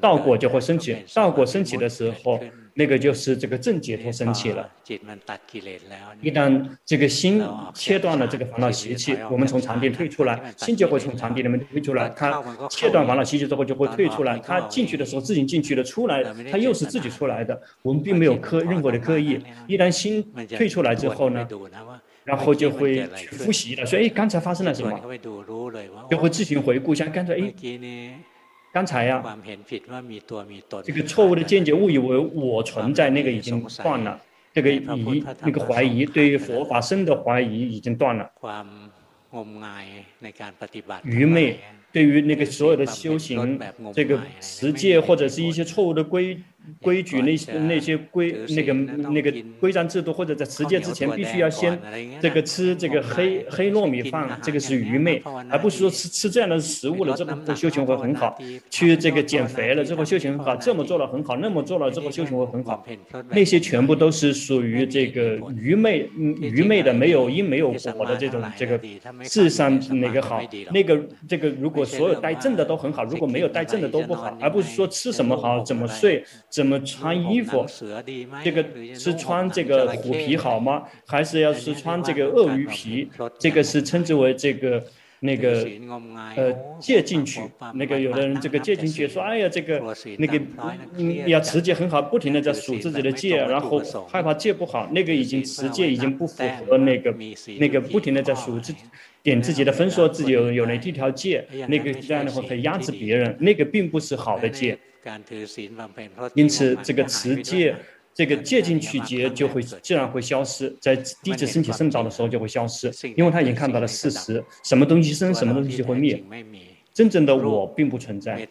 [0.00, 2.40] 道果就会升起，道果升起的时候。
[2.78, 4.68] 那个就是这个正解脱升起了。
[6.20, 12.10] 一旦这个心切断了这个烦恼习气，我们从禅定退出来，心就会从禅定里面退出来。
[12.10, 14.38] 它切断烦恼习气之后就会退出来。
[14.40, 17.58] 它进去的时候自己进去的，出来它又是自己出来的。
[17.80, 19.42] 我们并没有刻任何的刻意。
[19.66, 21.48] 一旦心退出来之后呢，
[22.26, 23.86] 然后就会去复习了。
[23.86, 25.00] 所以，哎，刚才发生了什么？
[26.10, 27.54] 就会自行回顾，像刚才，哎。
[28.72, 29.38] 刚才呀、啊，
[30.84, 34.20] 这个错误的见解，误以为我存在，那个已经断了。
[34.52, 38.30] 这个疑，那个怀疑，对于佛法生的怀疑已经断了。
[41.04, 41.58] 愚昧，
[41.90, 43.58] 对于那个所有的修行，
[43.94, 46.38] 这个实践或者是一些错误的规。
[46.80, 48.72] 规矩那些那些规那个
[49.10, 51.78] 那个规章制度，或者在持戒之前必须要先
[52.20, 58.38] 这个吃这个黑黑糯米饭，这个是愚昧，而不是说吃吃这样的食物了之后修行会很好，
[58.70, 62.84] 去这个减肥了之后修行很好，这么做了很好，那么做了之后修行会很好，
[63.30, 66.08] 那些全部都是属于这个愚昧
[66.40, 68.80] 愚昧的，没有因没有果的这种这个
[69.24, 76.24] 智商哪个好，那个这个如果所有带正的都很好，如果没有带正的都不好，而不是说吃什么好怎么睡。
[76.56, 77.66] 怎么穿衣服？
[78.42, 78.64] 这个
[78.94, 80.84] 是穿这个虎皮好吗？
[81.06, 83.10] 还是要是穿这个鳄鱼皮？
[83.38, 84.82] 这个是称之为这个
[85.20, 85.68] 那个
[86.34, 87.42] 呃戒进去，
[87.74, 90.40] 那个有的人这个戒进去说，哎呀这个那个
[90.96, 97.14] 你要持戒很好，不停的在数自己的戒，然后害怕戒不好，那个已经持戒已经不符合那个
[97.58, 98.74] 那个不停的在数自
[99.22, 104.78] 点自己的分，说自己有有哪几条戒，那个这样的话可以压制别人，那个并不是好的戒。
[106.34, 107.74] 因此这个持戒。
[108.16, 116.24] 这个戒禁取劫就会自然会消失，在弟子升起圣道的时候就会消失，因为他已经看到了事实，什么东西生，什么东西就会灭，
[116.94, 118.48] 真正的我并不存在，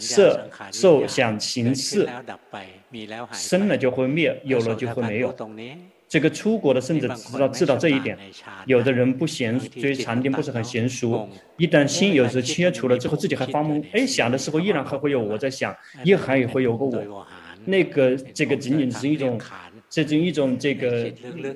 [0.00, 2.08] 色、受、想、行、识，
[3.30, 5.32] 生了就会灭，有了就会没有。
[6.14, 8.16] 这个出国的圣者知道知道这一点，
[8.66, 15.36] 有的人不娴，所以禅定不是很娴熟，一旦心有时切除了之后，自己还发懵，哎，想的时候依然还会有我。
[15.36, 17.26] 在想，也还也会有个我。
[17.64, 19.36] 那个这个仅仅是一种，
[19.94, 21.08] 这种一种这个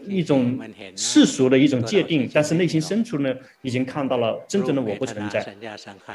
[0.07, 0.57] 一种
[0.95, 5.45] 世俗的一种界定，但是内心深处呢，已经看到了真正的我不存在。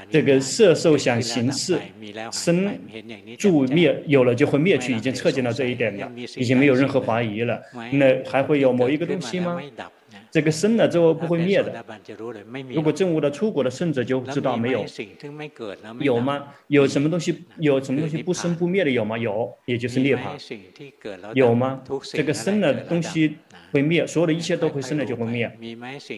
[0.09, 1.77] 这个色受想行识
[2.31, 2.79] 生
[3.38, 7.62] 住灭有了就会灭去，已经测见了这一点了，已经没有任何怀疑了。
[7.91, 9.62] 那还会有某一个东西吗？
[10.33, 11.85] 这个生了之后不会灭的。
[12.71, 14.83] 如果证悟了出国的圣者就知道没有，
[15.99, 16.47] 有吗？
[16.65, 17.45] 有什么东西？
[17.59, 19.15] 有什么东西不生不灭的有吗？
[19.15, 20.31] 有，也就是涅槃。
[21.35, 21.83] 有吗？
[22.11, 23.37] 这个生了东西
[23.71, 25.47] 会灭，所有的一切都会生了就会灭。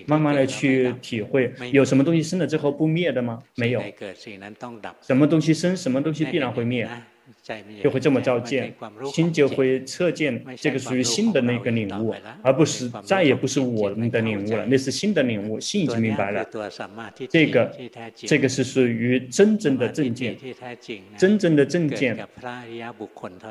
[0.08, 1.84] 慢慢的去体会，有。
[1.84, 3.43] 什么东西生了之后不灭的吗？
[3.58, 3.84] 没有。
[5.01, 6.89] 什么东西生，什么东西必然会灭。
[7.82, 8.74] 就会这么照见，
[9.14, 16.46] 心就会测见这个属于新的那个领悟，而不是再也不是我们的领悟了，那是新的领悟，心已经明白了。
[17.30, 17.76] 这个
[18.16, 20.36] 这个是属于真正的正见，
[21.18, 22.18] 真正的正见，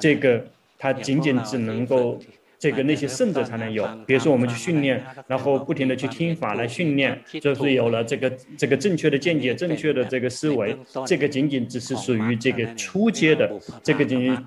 [0.00, 0.44] 这个
[0.78, 2.20] 它仅仅只能够。
[2.64, 10.74] 这个那些圣者才能有，比如说我们去训练，然后不停地去听法来训练，就是有了这个这个正确的见解、正确的这个思维，
[11.06, 14.38] 这个仅仅只是属于这个初阶的，这个仅仅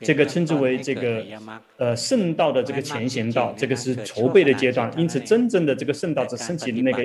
[0.00, 1.22] 这个称之为这个
[1.76, 4.90] 呃圣道的这个前行道，这个是筹备的阶段。
[4.96, 7.04] 因此，真正的这个圣道只升起那个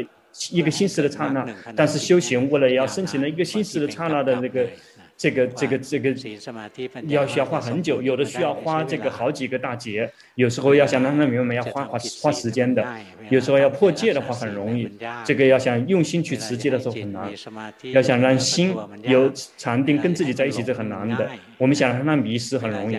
[0.51, 4.65] 一个心识的刹那，但是修行为了要升起那一个心识的刹那的那个。
[5.21, 6.15] 这个这个这个
[7.05, 12.83] 要需要花很久，有的需要花这个好几个大节，有时候要想让他明白要花花花时间的，
[13.29, 14.89] 有时候要破戒的话很容易，
[15.23, 17.31] 这个要想用心去持戒的时候很难，
[17.93, 21.29] 要想让心有禅定跟自己在一起这很难的，
[21.59, 22.97] 我们想让他迷失很容易，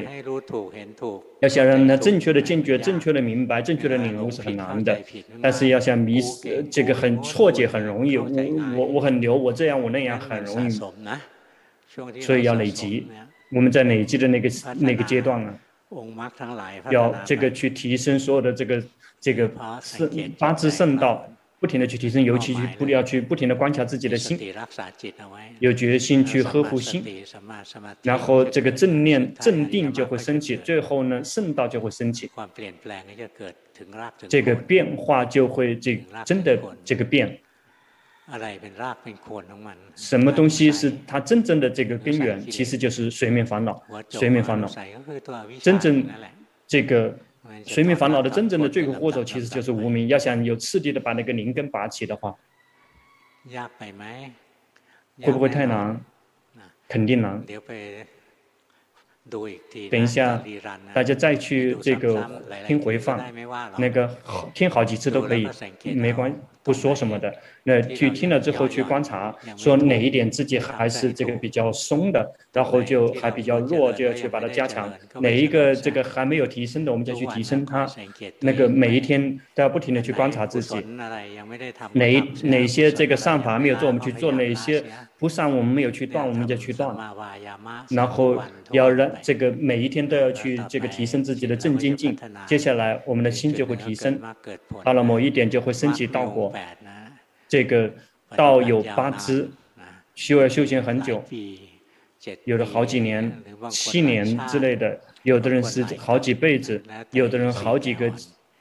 [1.41, 4.97] 要想让他正确的坚决、正确的明白、正确的领悟是很难的，
[5.43, 8.31] 但是要想迷失这个很错解很容易，我
[8.77, 10.81] 我我很牛，我这样我那样很容易。
[12.21, 13.07] 所以要累积，
[13.51, 15.55] 我们在累积的那个那个阶段啊，
[16.91, 18.83] 要这个去提升所有的这个
[19.21, 19.51] 这个
[19.83, 21.29] 圣八支圣道，
[21.61, 24.39] 不停的去提升，尤其去不要去不停的观察自己的心，
[25.59, 27.05] 有决心去呵护心，
[28.03, 32.31] 然后这个正念正定就会升起，最后呢圣道就会升起，
[34.29, 37.39] 这个变化就会这真的这个变。
[39.97, 42.41] 什么东西是它真正的这个根源？
[42.49, 43.83] 其实就是随眠烦恼。
[44.09, 44.69] 随眠烦恼，
[45.61, 46.07] 真正
[46.67, 47.15] 这个
[47.67, 50.07] 随眠烦恼的真正的罪魁祸首，其实就是无名。
[50.09, 52.35] 要想有次第的把那个灵根拔起的话，
[55.21, 56.01] 会不会太难？
[56.89, 57.45] 肯定难。
[59.91, 60.43] 等一下，
[60.95, 63.21] 大家再去这个听回放，
[63.77, 64.17] 那个
[64.55, 66.37] 听好几次都可以，没关系。
[66.63, 74.93] 不说什么的，那去听了之后去观察，说哪一点自己还是这个比较松的，然后就还比较弱，就要去把它加强。
[75.21, 77.87] 哪一个这个还没有提升的，我们就去提升它。
[78.41, 80.77] 那个每一天都要不停的去观察自己，
[81.93, 84.83] 哪一哪些这个善法没有做，我们去做；哪些
[85.19, 86.97] 不善我们没有去断，我们就去断。
[87.91, 92.17] 然后要让这个每一天都要去这个提升自己的正精进。
[92.47, 94.21] 接下来我们的心就会提升，
[94.85, 96.52] 到了某一点就会升起道果。
[97.49, 97.93] 这个
[98.35, 99.49] 道有八支，
[100.15, 101.23] 需要修行很久，
[102.45, 103.31] 有的好几年、
[103.71, 108.11] 七年之类的，有的人是好几辈子，有的人好几个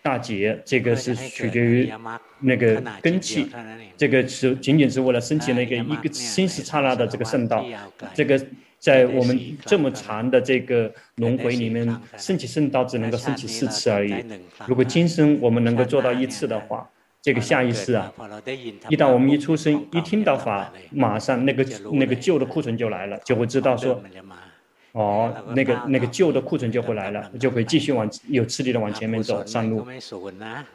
[0.01, 1.93] 大劫，这个是取决于
[2.41, 3.47] 那个根器，
[3.95, 7.65] 这个是仅仅是为了升起那个一个心识刹那的这个圣道，
[8.13, 8.37] 这个
[8.77, 11.87] 在我们这么长的这个轮回里面，
[12.17, 14.13] 升起圣道只能够升起四次而已。
[14.65, 16.89] 如果今生我们能够做到一次的话。
[17.21, 18.11] 这个下意识啊，
[18.89, 24.01] 一旦我们一出生，一听到法，马上那个那个旧的库存就来了，就会知道说，
[24.93, 29.85] 哦，那个那个旧的库存就会来了，就会继续往有次第的往前面走上路。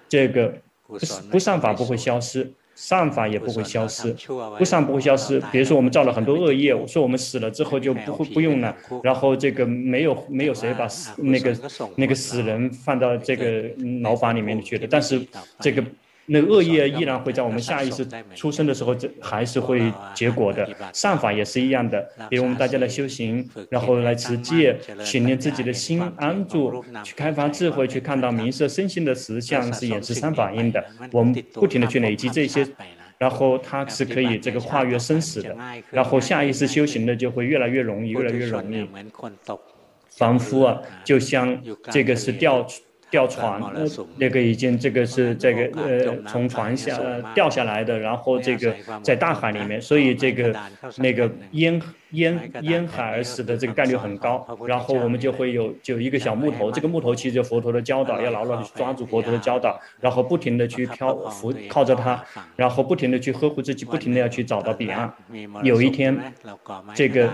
[0.08, 0.54] 这个
[0.86, 0.96] 不
[1.32, 4.14] 不善法不会消失，善法也不会消失，
[4.56, 5.42] 不善不会消失。
[5.50, 8.72] 比如说我们造了很多恶业，说我们死了之后就不会不用了，
[9.02, 11.56] 然后这个没有没有谁把死那个
[11.96, 13.64] 那个死人放到这个
[14.00, 15.20] 牢房里面去的，但是
[15.58, 15.82] 这个。
[16.26, 20.68] 那恶业依然会在我们下意识出生的时候，这还是会结果的。
[20.92, 30.84] 善法也是一样的，比如我们大家来修行，然后来持戒，训练自己的心安住，去开发智慧，去看到名色身心的实相是眼识三法印的。
[31.12, 32.66] 我们不停的去累积这些，
[33.18, 35.56] 然后它是可以这个跨越生死的。
[35.90, 38.88] 然后下意识修行的就会越来越容易，越来越容易。
[40.10, 41.56] 凡夫啊，就像
[41.90, 42.66] 这个是掉。
[43.16, 43.86] 掉船，呃，
[44.18, 47.00] 那个已经这个是这个呃从船下
[47.34, 50.54] 掉下来的，然后这个在大海里面，所以这个
[50.98, 54.46] 那个淹淹淹海而死的这个概率很高。
[54.66, 62.22] 然后我们就会有就一个小木头，这个木头其实就佛陀的教导，要牢牢的去抓住佛陀的教导，然后不停的去漂浮靠着它，
[62.54, 65.10] 然后不停的去呵护自己，不停的要去找到彼岸。
[65.62, 66.20] 有一天，
[66.94, 67.32] 这个。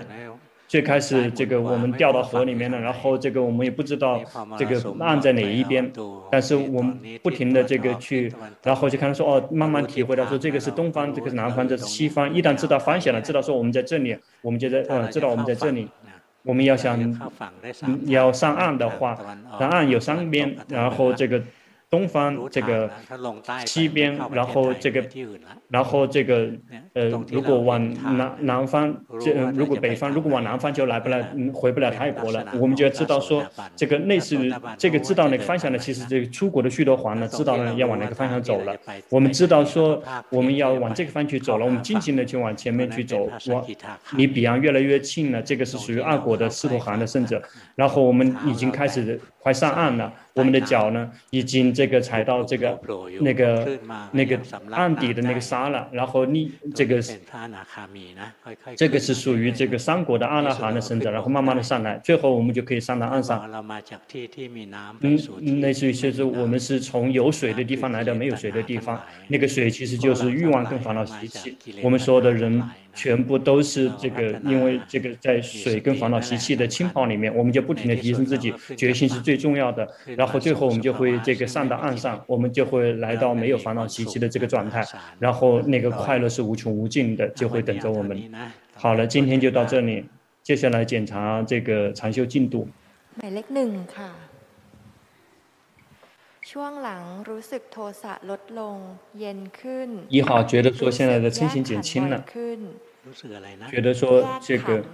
[0.73, 4.19] 最开始这个我们掉到河里面了，然后这个我们也不知道
[4.57, 5.93] 这个岸在哪一边，
[6.31, 12.33] 但是我们不停的这个去，然后就看到说哦，慢慢体会到说这个是东方，这个是南方，这是西方。
[12.33, 15.87] 一旦知道方向了，知道说我们在这里，我们就在呃知道我们在这里，
[16.43, 16.99] 我们要想
[18.07, 19.15] 要上岸的话，
[19.59, 21.43] 上岸有三边，然后这个。
[21.93, 22.91] 东方这个
[23.67, 25.07] 西边，然后这个，
[25.69, 26.51] 然后这个，
[26.95, 31.23] 呃，如果往南南方，这如果北方，如果往南方就来不了，
[31.53, 32.47] 回不了泰国了。
[32.59, 33.45] 我们就要知道说，
[33.77, 38.75] 这个类似于这个知道哪个方向呢，其实这个出国的须陀洹呢，知道呢要往哪个方向走了。
[39.11, 43.63] 我们知道说我们要往这个方向去走了，我们尽情的去往前面去走，往
[44.17, 45.43] 离彼岸越来越近了。
[45.43, 47.43] 这个是属于二国的斯陀含的圣者，
[47.75, 50.13] 然后我们已经开始快上岸了。
[50.35, 52.81] 我们的脚呢，已经这个踩到这个
[53.21, 53.79] 那个
[54.13, 54.41] 那个
[54.71, 57.03] 岸底的那个沙了，然后你这个
[58.75, 63.47] 这个是属于这个三国的阿拉含的圣者，然后慢慢的上来，最后我们就可以上到岸上。
[65.01, 71.59] 嗯，类似于就是我们是从有水的地方来到没有水的地方，那个水其实就是欲望跟烦恼习气。
[71.83, 72.63] 我们所有的人
[72.95, 79.89] 全部都是这个，因为这个在水跟烦恼习气的浸泡里面，我们就不停的提升自己，决心是最重要的。
[80.17, 84.85] 然后最后我们就会这个上到岸上，我们就会来到没有烦恼习气的这个状态，
[85.19, 88.31] 然后那个快乐是无穷无尽的，就会等着我们。
[88.75, 90.05] 好了，今天就到这里，
[90.43, 92.69] 接下来检查这个禅修进度。
[100.09, 102.25] 一号觉得说现在的嗔心减轻了，
[103.71, 104.85] 觉得说这个。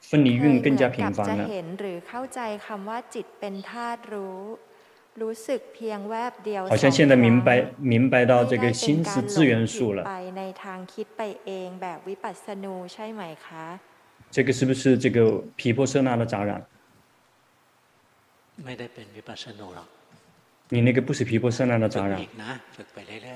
[0.00, 1.46] 分离运更加频繁了。
[6.68, 10.02] 好像现在明白明白到这个心是自缘数了。
[14.30, 16.66] 这个是不是这个毗婆舍那的杂染？
[20.70, 22.24] 你那个不是皮婆舍那的杂染。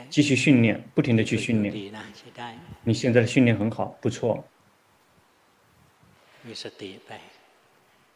[0.09, 1.93] 继续训练，不停的去训练。
[2.85, 4.43] 你现在的训练很好，不错。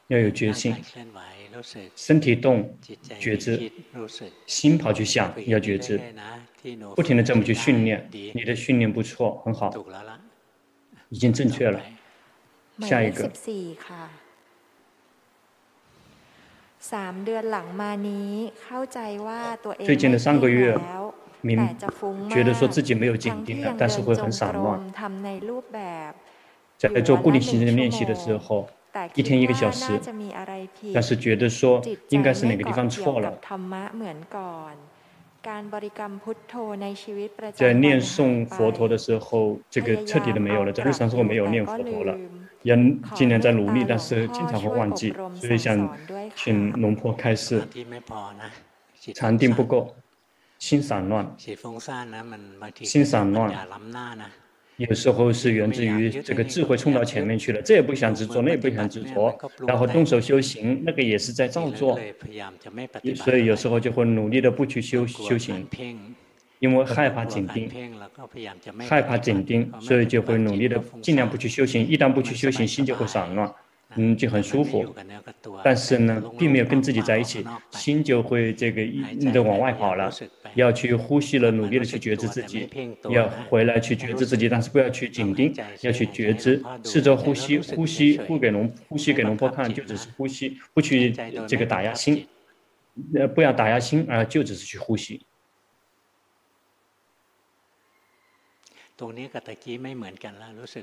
[0.07, 0.75] 要有决心，
[1.97, 2.79] 身体动，
[3.19, 3.71] 觉知，
[4.47, 6.01] 心跑去想，要觉知，
[6.95, 9.75] 不停的这么去训练，你的训练不错，很好，
[11.09, 11.81] 已经正确了。
[12.81, 13.31] 下一个。
[19.85, 20.79] 最近的三个月，
[21.41, 21.77] 明
[22.31, 24.81] 觉得说自己没有紧盯了，但是会很散乱。
[26.77, 28.69] 在做固定形式的练习的时候，
[29.15, 29.99] 一天一个小时，
[30.95, 33.37] 但是觉得说应该是哪个地方错了。
[37.55, 42.17] 在念诵佛陀的时候，这个彻底的没有了，在日常生活没有念佛陀了，
[42.63, 42.77] 也
[43.15, 45.97] 尽量在努力，但是经常会忘记，所以想
[46.35, 47.63] 请龙婆开示，
[49.15, 49.95] 禅定不够，
[50.59, 51.35] 心散乱，
[52.83, 53.55] 心散乱。
[54.77, 59.37] 有时候是源自于这个智慧冲到前面去了，这也不想执着，那也不想执着，
[59.67, 61.99] 然后动手修行，那个也是在造作，
[63.17, 65.67] 所以有时候就会努力的不去修修行，
[66.59, 67.71] 因为害怕紧盯，
[68.89, 73.51] 害怕紧盯，所以就会努力的尽量不去修行，一旦不去修行，心就会散乱。
[73.97, 74.95] 嗯，就很舒服，
[75.65, 79.03] 但是呢，并没有跟自己在一起，心就会这个一
[79.33, 80.13] 的往外跑了。
[80.55, 82.69] 要去呼吸了，努力的去觉知自己，
[83.09, 91.15] 要回来去觉知自己，但是不要去紧盯，要去觉知，试着呼吸，呼吸，不给龙，呼吸给龙婆看，就只是呼吸，不去
[91.49, 92.27] 这个打压心，
[93.15, 95.25] 呃，不要打压心，而就只是去呼吸。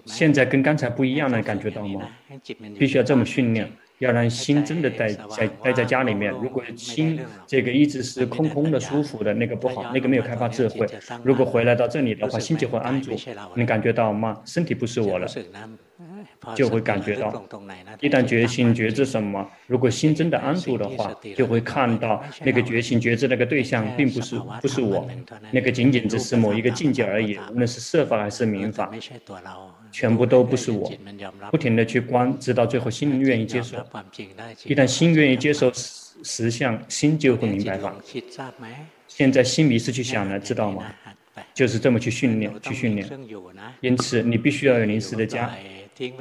[0.05, 2.09] 现在跟刚才不一样了，感觉到吗？
[2.79, 3.69] 必须要这么训练。
[3.99, 6.29] 要让心真的待在待在家里面。
[6.29, 10.85] 如果心这个一直是空空的、舒服的，那个不好，那个没有开发智慧。
[11.23, 13.15] 如果回来到这里的话，心就会安住。
[13.55, 14.41] 你感觉到吗？
[14.45, 15.25] 身体不是我了，
[16.55, 17.45] 就会感觉到。
[18.01, 25.07] 一旦觉醒觉知什么，如果心真的安住的话，就会看到那个觉醒觉知那个对象并不是不是我，
[25.51, 28.91] 那个仅仅只是某一个境界而已，无论是色法还是名法。
[29.91, 30.91] 全部都不是我，
[31.49, 33.77] 不停的去观，直到最后心愿意接受。
[34.65, 37.95] 一旦心愿意接受实实相，心就会明白法。
[39.07, 40.83] 现在心迷失去想了，知道吗？
[41.53, 43.09] 就是这么去训练，去训练。
[43.79, 45.49] 因此，你必须要有临时的家，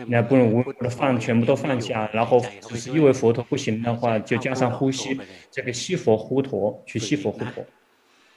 [0.06, 5.20] 那不能无我的放，全部都放下，然后只是因为佛陀不行的话，就加上呼吸，
[5.50, 7.64] 这个吸佛呼陀，去吸佛呼陀，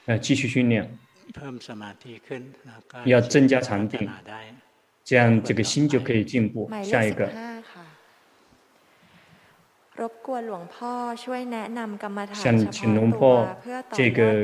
[0.06, 0.98] 呃，继续训练，
[3.06, 4.10] 要增加禅定。
[5.04, 6.70] 这样这个心就可以进步。
[6.84, 7.30] 下一个。
[12.34, 13.48] 想请龙婆
[13.92, 14.44] 这个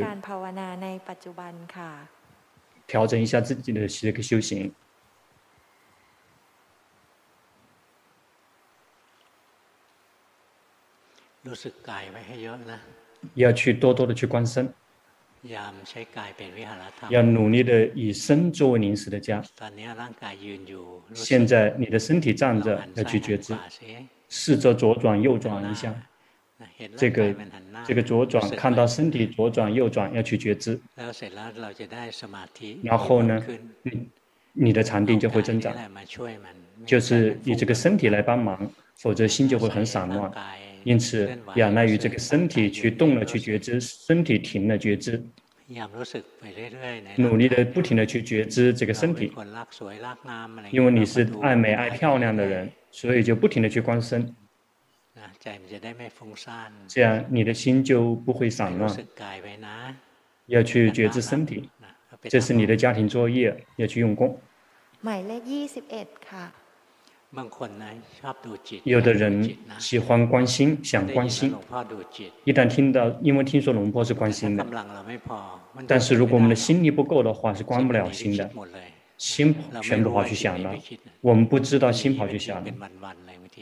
[2.88, 4.74] 调整一下自己的这个修行。
[13.36, 14.74] 要去多多的去观身。
[17.10, 19.44] 要努力的以身作为临时的家。
[21.14, 23.54] 现在你的身体站着，要去觉知，
[24.30, 25.94] 试着左转右转一下。
[26.96, 27.36] 这个
[27.86, 30.80] 这个左转，看到身体左转右转，要去觉知。
[32.82, 33.46] 然后呢，
[33.82, 34.10] 你
[34.54, 35.76] 你的禅定就会增长。
[36.86, 40.32] 就是以这个身体来帮忙，否则心就会很散乱。
[40.84, 45.24] 因此，仰赖于这个身体去动了，去觉知；身体停了，觉知。
[47.16, 49.32] 努力的不停的去觉知这个身体，
[50.72, 54.36] 因为你是爱美爱漂亮的人，所以就不停的去观身。
[56.88, 58.94] 这样你的心就不会散乱。
[60.48, 61.70] 要去觉知身体，
[62.24, 64.38] 这是你的家庭作业，要去用功。
[68.84, 71.54] 有的人喜欢关心，想关心。
[72.44, 74.66] 一旦听到，因为听说龙婆是关心的，
[75.88, 78.50] 但是如果我们的心力不够的话，是关不了心的。
[79.18, 80.76] 心全部跑去想了，
[81.22, 82.72] 我们不知道心跑去想了。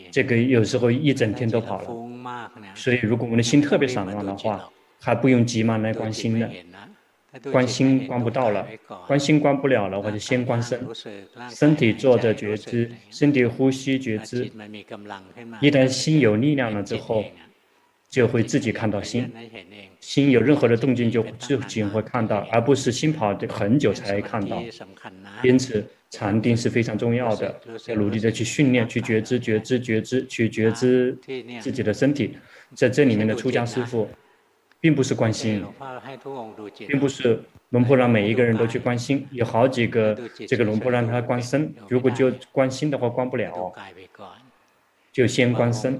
[0.09, 2.51] 这个有时候一整天都跑了。
[2.73, 4.69] 所以如果我们的心特别散乱的话，
[4.99, 6.49] 还不用急忙来关心的。
[7.49, 8.67] 观心观不到了，
[9.07, 10.85] 观心观不了了，或者先观身，
[11.49, 14.51] 身体坐着觉知，身体呼吸觉知。
[15.61, 17.23] 一旦心有力量了之后，
[18.09, 19.31] 就会自己看到心。
[20.01, 24.61] 心有任何的动静，就自己会看到，而不是心跑的很久才看到。
[25.41, 31.17] 因此，禅定是非常重要的，要努力的去训练，去觉知、觉知、觉知，去觉知
[31.61, 32.35] 自己的身体。
[32.75, 34.09] 在这里面的出家师父。
[34.81, 35.63] 并不是关心，
[36.87, 43.71] 并不是龙婆让每一个人都去关心，有好几个这个龙婆让他关身，如果就关心的话关不了，
[45.13, 45.99] 就先关身。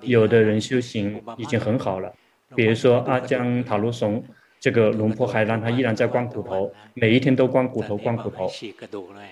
[0.00, 2.10] 有的人修行已经很好了，
[2.54, 4.24] 比如说阿江塔卢松，
[4.58, 8.48] 这个龙婆还让他依然在关骨头，每一天都关骨头，关骨头。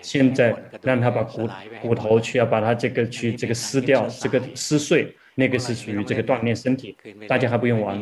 [0.03, 1.49] 现在让他把骨
[1.81, 5.17] 骨头去要把它这个去这个撕掉，这个撕碎。
[5.41, 6.95] 那个是属于这个锻炼身体，
[7.27, 7.99] 大家还不用玩，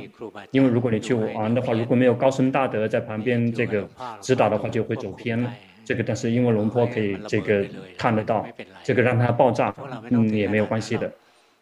[0.50, 3.88] 因为如果你去玩的话，如果没有高僧大德在旁边这个
[4.20, 5.48] 指导的话，就会走偏了。
[5.84, 7.64] 这个但是因为龙坡可以这个
[7.96, 8.46] 看得到，
[8.82, 9.74] 这个让它爆炸，
[10.10, 11.10] 嗯，也没有关系的。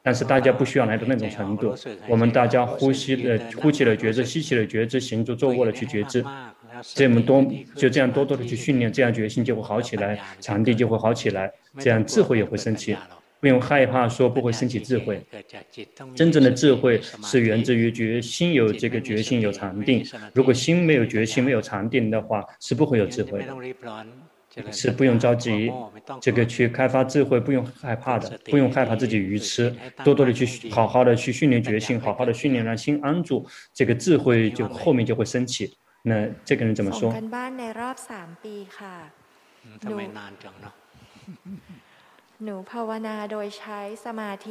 [0.03, 1.75] 但是大家不需要来到那种程度，
[2.09, 6.25] 我们大家呼吸的呼气的觉知，吸气的觉知，行住坐卧的去觉知，
[6.95, 12.97] 这么多就这样多多的去训练，这样决心就会好起来，场地就会好起来，这样智慧也会升起。
[13.41, 15.23] 不用害怕说不会升起智慧，
[16.15, 20.05] 真正的智慧是源自于觉心有这个决心有禅定。
[20.33, 23.55] 如果心没有决心没有禅定的话，是不会有智慧的。
[24.73, 25.71] 是不用着急，
[26.19, 29.71] 这个去开发智慧不用害怕的，不用害怕自己愚痴，
[30.03, 35.77] 多多的去好好的去训练决心，好好的训练让心安住，这个智慧就后面就会升起。
[36.01, 37.13] 那这个人怎么说？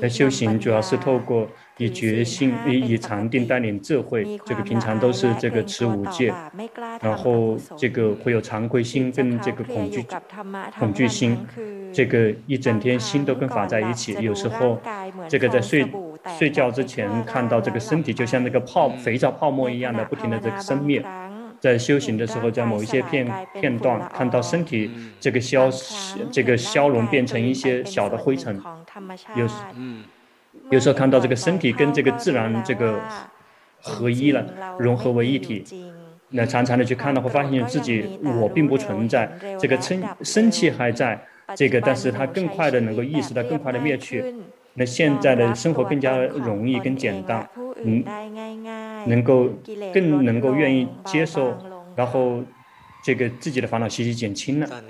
[0.01, 4.39] 在修行主要是透过以决心、以以禅定带领智慧。
[4.43, 6.33] 这个平常都是这个持五戒，
[6.99, 10.03] 然后这个会有惭愧心跟这个恐惧
[10.79, 11.37] 恐惧心，
[11.93, 14.13] 这个一整天心都跟法在一起。
[14.19, 14.81] 有时候
[15.29, 15.87] 这个在睡
[16.39, 21.05] 睡觉之前看到这个身体就像那个泡肥皂泡沫一样的不停的这个生灭。
[21.65, 23.27] 在修行的时候，在某一些片
[23.59, 25.67] 片段看到身体这个消
[26.31, 28.61] 这个消融变成一些小的灰尘，
[29.35, 29.55] 有时
[30.69, 33.01] 有时候看到这个身体跟这个自然这个
[33.81, 34.45] 合一了，
[34.77, 35.65] 融合为一体。
[36.29, 39.27] 那常常的去看的话，发现自己我并不存在，
[39.59, 41.19] 这个生生气还在，
[41.55, 44.23] 这个但是它更快的能够意识到，更快的灭去。
[44.75, 49.49] 那现在的生活更加容易、更简单，嗯，能够
[49.93, 51.57] 更能够愿意接受，
[51.95, 52.43] 然后
[53.03, 54.83] 这个自己的烦恼习气减轻了。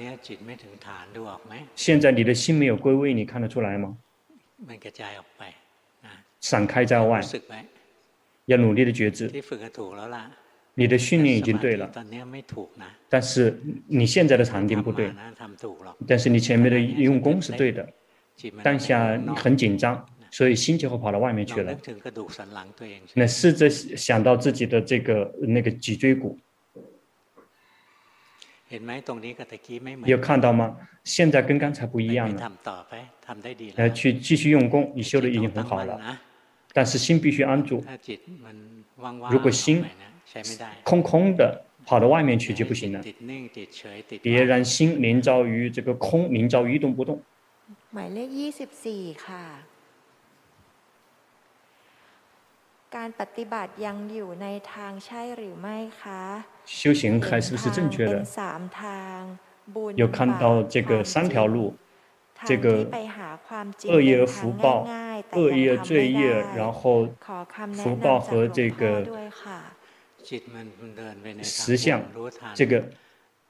[1.76, 3.98] 现在你的心没有归位，你看得出来吗？
[6.40, 7.22] 散开在外，
[8.46, 9.32] 要努力的觉知。
[10.78, 11.90] 你的训练已经对了，
[13.08, 13.58] 但是
[13.88, 15.10] 你现在的禅定不对，
[16.06, 17.88] 但是你前面的用功是对的，
[18.62, 21.77] 当下很紧张，所以心就会跑到外面去了。
[23.15, 26.39] 那试着想到自己的这个那个脊椎骨，
[30.05, 30.77] 有看到吗？
[31.03, 32.53] 现在跟刚才不一样了。
[33.75, 36.19] 来去继续用功，你修的已经很好了，
[36.73, 37.83] 但是心必须安住。
[39.31, 39.85] 如果心
[40.85, 43.03] 空空的跑到外面去就不行了，
[44.23, 47.21] 别让心凝照于这个空，凝照于一动不动。
[47.95, 49.45] หมายเลขยี่สิบสี่ค่ะ
[52.97, 56.23] การปฏิบัติยังอยู่ในทางใช่หรือไม่คะ
[56.79, 59.19] 修行还是不是正确的สามทาง
[59.75, 61.57] บุญ有看到这个三条路
[62.51, 62.67] 这个
[63.93, 64.67] 恶业福报
[65.39, 66.23] 恶业罪业
[66.59, 67.09] 然后
[67.83, 68.81] 福报和这个
[71.43, 72.03] 实相
[72.55, 72.73] 这个。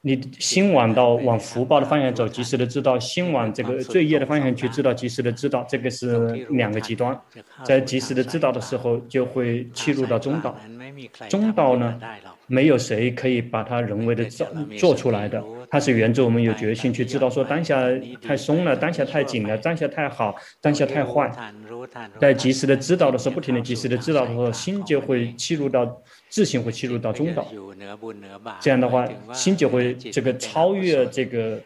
[0.07, 5.65] 你心往到往福报的方向走，及时的知道；心往这个罪业的方向去知道，及时的知道。
[5.67, 7.19] 这个是两个极端，
[7.63, 10.55] 在及时的知道的时候，就会切入到中道。
[11.27, 11.99] 中道呢，
[12.45, 14.47] 没有谁可以把它人为的做
[14.77, 17.81] 做出来的，它是源自我们有决心去知道，说当下
[18.21, 21.31] 太松了，当下太紧了，当下太好，当下太坏。
[22.21, 25.99] 在及时的知道的时候，不停的及时的知道的时候，心就会切入到。
[26.35, 27.47] 自行会切入到中道，
[28.59, 31.61] 这样的话，心就会这个超越这个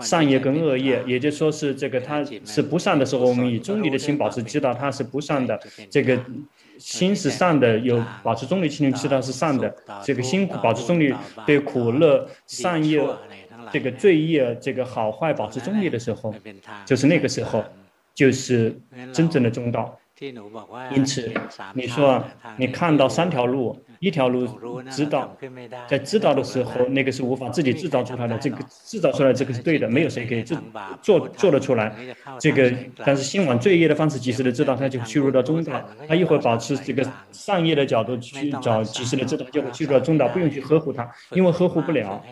[0.00, 5.58] 善业跟恶业，也就是说是这个它是不善的时候，我们以中立的心保持知道它是不善的；
[5.90, 6.16] 这个
[6.78, 9.68] 心是善的，有保持中立心知道是善的；
[10.04, 11.12] 这个心保持中立，
[11.44, 13.04] 对苦乐、善业、
[13.72, 16.32] 这个罪业、这个好坏保持中立的时候，
[16.86, 17.64] 就是那个时候，
[18.14, 18.80] 就是
[19.12, 19.98] 真正的中道。
[20.94, 21.34] 因此，
[21.74, 22.22] 你说
[22.56, 23.76] 你看到三条路。
[23.98, 24.46] 一条路
[24.90, 25.36] 知道，
[25.88, 28.36] 在知道的时候，那个是无法自己制造出来的。
[28.38, 30.58] 这个制造出来，这个是对的，没有谁可以做
[31.02, 31.94] 做做得出来。
[32.38, 32.72] 这个，
[33.04, 35.80] 但是心往罪业的方式及时的知道，它就进入到中道。
[36.06, 42.22] 他一会儿保持这个善业的角度去找及时的知道，就会进入到中道，不用去呵护它，因为呵护不了。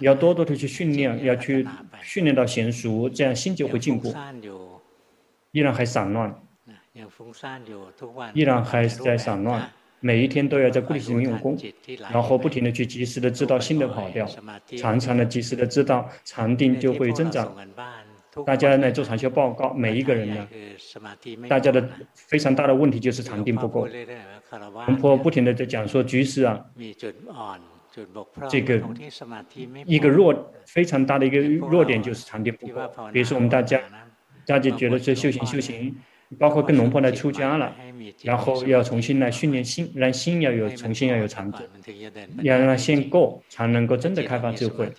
[0.00, 1.66] 要多多的去训练，要去
[2.02, 4.14] 训练到娴熟，这样心就会进步。
[5.52, 6.34] 依然还散乱，
[8.32, 9.70] 依然还是在散乱。
[10.04, 11.56] 每一天都要在固定时间用功，
[12.12, 14.28] 然后不停的去及时的知道新的跑调，
[14.76, 17.56] 常常的及时的知道禅定就会增长。
[18.44, 20.46] 大家来做禅修报告，每一个人呢，
[21.48, 23.88] 大家的非常大的问题就是禅定不够。
[24.86, 26.62] 龙婆不停的在讲说，居士啊，
[28.50, 28.82] 这个
[29.86, 32.74] 一个弱非常大的一个弱点就是禅定不够。
[33.10, 33.80] 比如说我们大家，
[34.44, 35.96] 大家觉得这修行修行。
[36.38, 37.74] 包括跟龙婆来出家了，
[38.22, 41.60] 然后要重新来训练心，让心要有重新要有长定，
[42.42, 44.90] 要让心够，才能够真的开发智慧。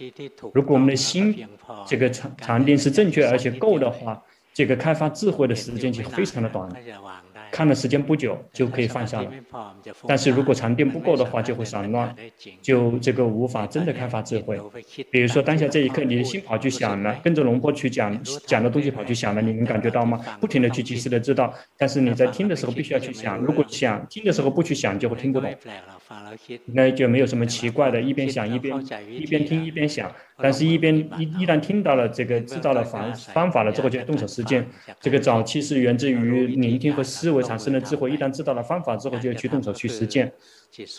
[0.53, 1.47] 如果我们的心
[1.87, 4.21] 这个禅禅定是正确而且够的话，
[4.53, 6.69] 这个开发智慧的时间就非常的短。
[7.55, 9.31] 看的时间不久就可以放下了，
[10.05, 12.13] 但是如果禅定不够的话，就会散乱，
[12.61, 14.59] 就这个无法真的开发智慧。
[15.09, 20.19] 比如说当下这一刻，你的心跑去想了，跟着龙波去讲讲的东西跑去想了，你能感觉到吗？
[20.41, 25.49] 不停的去及时的知道，但是你在听的时候必须要去想，如果想听的时候不去想，就会听不懂。
[26.65, 28.77] 那就没有什么奇怪的，一边想一边
[29.09, 34.67] 一边听一边想，但是一边一一旦听到了这个知道了方方法了之后，就动手实践。
[34.99, 40.31] 这个早期是源自于聆听和思维产生的智慧，一旦知道了方法之后，就要去动手去实践。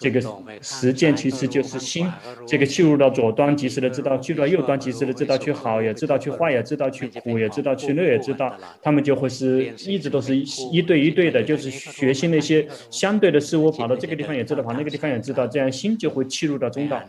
[0.00, 0.22] 这个
[0.62, 2.10] 实践其实就是心，
[2.46, 5.36] 这个切入到左端，及时的知道；进入到右端，及时的知道。
[5.36, 8.56] 去好也知道，去坏也知道，去苦也知道，去乐也知道。
[8.80, 17.02] 他们就会是一直都是一对一对的，就是学习那些相对的事物，跑到这个地方也知道，跑那个地方也知道，这样心就会切入到中道。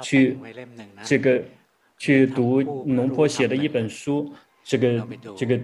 [0.00, 0.38] 去
[1.04, 1.42] 这个
[1.98, 2.60] 去读
[2.98, 4.32] 龙婆写的一本书，
[4.64, 4.84] 这个
[5.36, 5.60] 这个。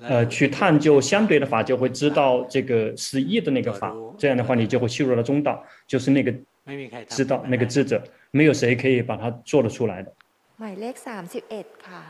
[0.00, 3.92] 呃，去探究相对的法，就会知道这个是一的那个法。
[4.16, 6.32] 这样的话，你就会切入了中道，就是那个
[7.08, 8.00] 知道那个智者，
[8.30, 10.14] 没有谁可以把它做得出来的。
[10.60, 12.02] หมายเลขสามสิบเอ็ดค่ะ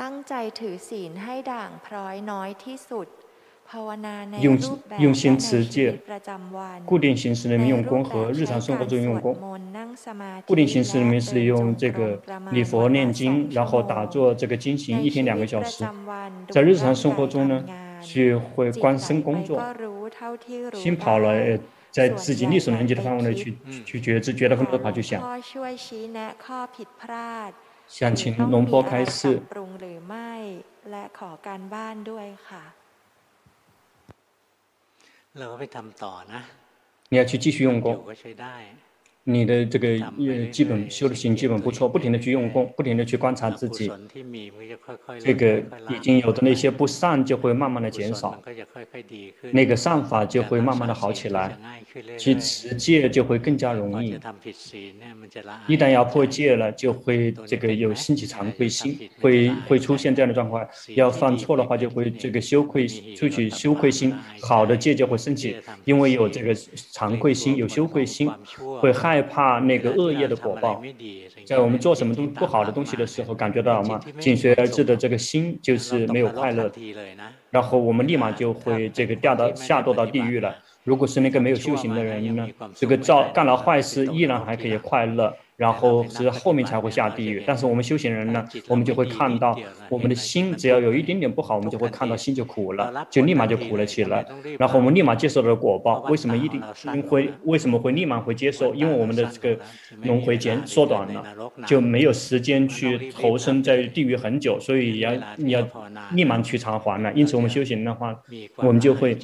[0.00, 3.08] ตั้งใจถือศีลให้ด่างพร้อยน้อยที่สุด
[4.39, 4.57] 用
[4.99, 5.99] 用心持戒。
[6.85, 9.35] 固定形式的民用工和日常生活中用工
[10.45, 12.19] 固定形式人民是用这个
[12.51, 15.83] 礼佛念经然后打坐这个经行一天两个小时。
[16.49, 17.65] 在日常生活中呢
[18.01, 19.61] 去会关身工作
[20.73, 21.33] 先跑了
[21.91, 25.21] 在自己力所能及的范围内去去觉知觉得很多跑去想。
[27.87, 29.41] 想请龙波开示。
[37.08, 38.04] 你要去继续用功。
[39.29, 43.91] 你的这个呃基本修的行基本不错，不停的去用功，不停的去观察自己，
[45.19, 48.41] 这个已经有的那些不善就会慢慢的减少，
[49.51, 51.57] 那个善法就会慢慢的好起来，
[52.17, 54.17] 去持戒就会更加容易。
[55.67, 60.65] 一旦要破戒了，就会这个有兴起惭愧心，会会出现这样的状况。
[60.95, 68.31] 要犯错的话，就会这个羞愧，出去羞愧心，好的戒就会升起，因为有这个惭愧心，有羞愧心，
[68.79, 69.16] 会害。
[69.17, 70.79] 害怕那个恶业的果报，
[71.43, 73.99] 在我们做什么东不好的东西的时候，感觉到吗？
[74.19, 76.71] 紧随而至的这个心就是没有快乐，
[77.49, 80.55] 然后我们立马就会这个掉到下堕到地狱了。
[80.83, 85.33] 如果是那个没有修行的人呢，这个造干了坏事依然还可以快乐。
[85.57, 89.57] 然后是后面才会下地狱，但是我们修行人呢，我们就会看到
[89.89, 94.23] 我们的心只要有一点点不好，我们就会看到心就苦了，就立马就苦了起来。
[94.59, 96.61] 然后我们立马接受了果报，为什么一定
[97.09, 98.75] 会为什么会立马会接受？
[98.75, 99.59] 因为我们的这个
[100.03, 101.23] 轮回减缩短了，
[101.65, 105.67] 就没有时间去投身在地狱很久，所以要你要
[106.11, 107.11] 立马去偿还了。
[107.13, 108.15] 因此我们修行的话，
[108.57, 109.17] 我们就会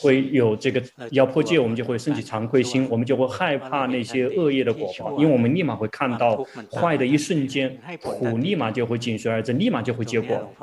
[0.00, 5.25] 会有这个要破戒，我们就会升起惭愧心，我们就会害怕那些恶业的果报。
[5.26, 10.54] 因为我们立马会看到坏的一瞬间，苦立马就会紧随而至，立马就会结果。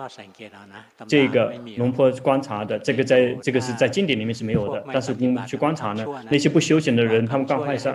[1.05, 7.93] 这个龙婆观察的，这个在这个是在经典里面是没有的，但是你去观察呢，那些不修行的人，他们干坏事，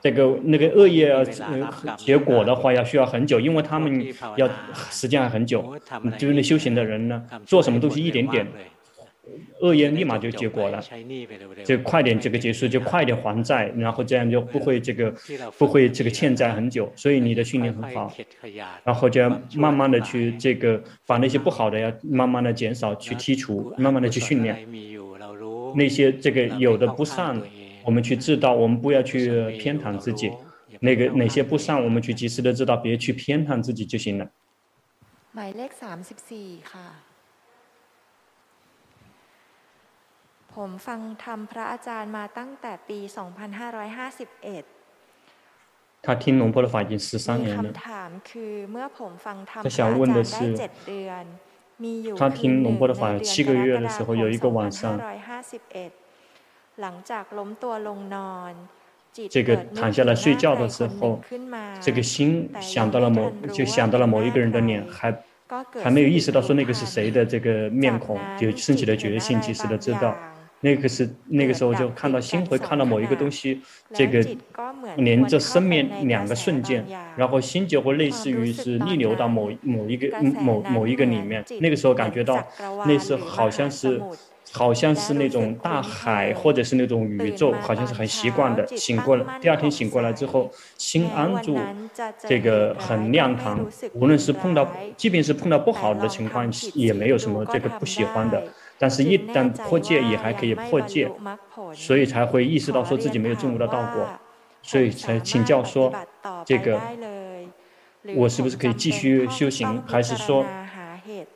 [0.00, 1.12] 这个那个恶业
[1.96, 4.48] 结果的话要需要很久，因为他们要
[4.90, 5.76] 时间还很久。
[6.16, 8.46] 就是那修行的人呢，做什么东西一点点。
[9.60, 10.82] 恶业立马就结果了，
[11.64, 15.14] 就快点这个结束，就快点还债，然后这样就不会这个
[15.58, 18.12] 不会这个欠债很久，所以你的训练很好，
[18.84, 24.66] 然后就要慢慢的去这个把那些不好的要慢慢的减少去剔除，慢慢的去训练。
[25.76, 27.40] 那些这个有的不善，
[27.84, 30.30] 我们去知道，我们不要去偏袒自己，
[30.80, 34.28] 那个哪些不善，我们去及时的知道，别去偏袒自己就行了。
[40.55, 44.75] ผมฟังธรรมพระอาจารย์มาตั้งแต่ปี 2551
[46.05, 47.57] 他听龙婆的法已经十三年了。
[47.57, 50.23] คำถามคือเมื่อผมฟังธรรมพระอาจารย์ได้
[50.59, 51.23] เจ็ดเดือน
[51.83, 54.65] มีอยู่คืนหนึ่งในเดือนกรกฎาคม
[55.93, 58.53] 2551หลังจากล้มตัวลงนอน
[59.17, 62.13] จิตเกิดนึกถึงหน้าใครคนหนึ่งขึ้นมา这个心
[62.73, 63.19] 想到了某
[63.55, 64.99] 就想到了某一个人的脸还
[65.83, 67.47] 还没有意识到说那个是谁的这个
[67.81, 68.07] 面孔
[68.39, 70.05] 就升起了觉性及时的知道
[70.62, 73.60] 那个是那个时候就看到心会看到某一个东西，
[73.94, 74.24] 这个
[74.96, 76.84] 连着生命两个瞬间，
[77.16, 82.46] 然后心就会类似于是逆流到某某一个某某一个里面，那个时候感觉到
[82.86, 84.00] 那是好像是
[84.52, 88.66] 好像是那种大海或者是那种宇宙，好像是很习惯的。
[88.76, 91.56] 醒过来，第二天醒过来之后，心安住，
[92.18, 98.42] 这个很亮堂，无论是碰到，即便是碰到不好的情况，也没有什么这个不喜欢的。
[98.82, 101.06] 但是，一旦破戒，也还可以破戒，
[101.74, 104.08] 所以才会意识到说自己没有证悟到道果，
[104.62, 105.92] 所以才请教说，
[106.46, 106.80] 这个
[108.16, 110.46] 我是不是可以继续修行，还是说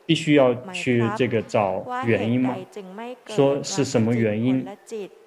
[0.05, 2.55] 必须要去这个找原因吗？
[3.27, 4.65] 说是什么原因？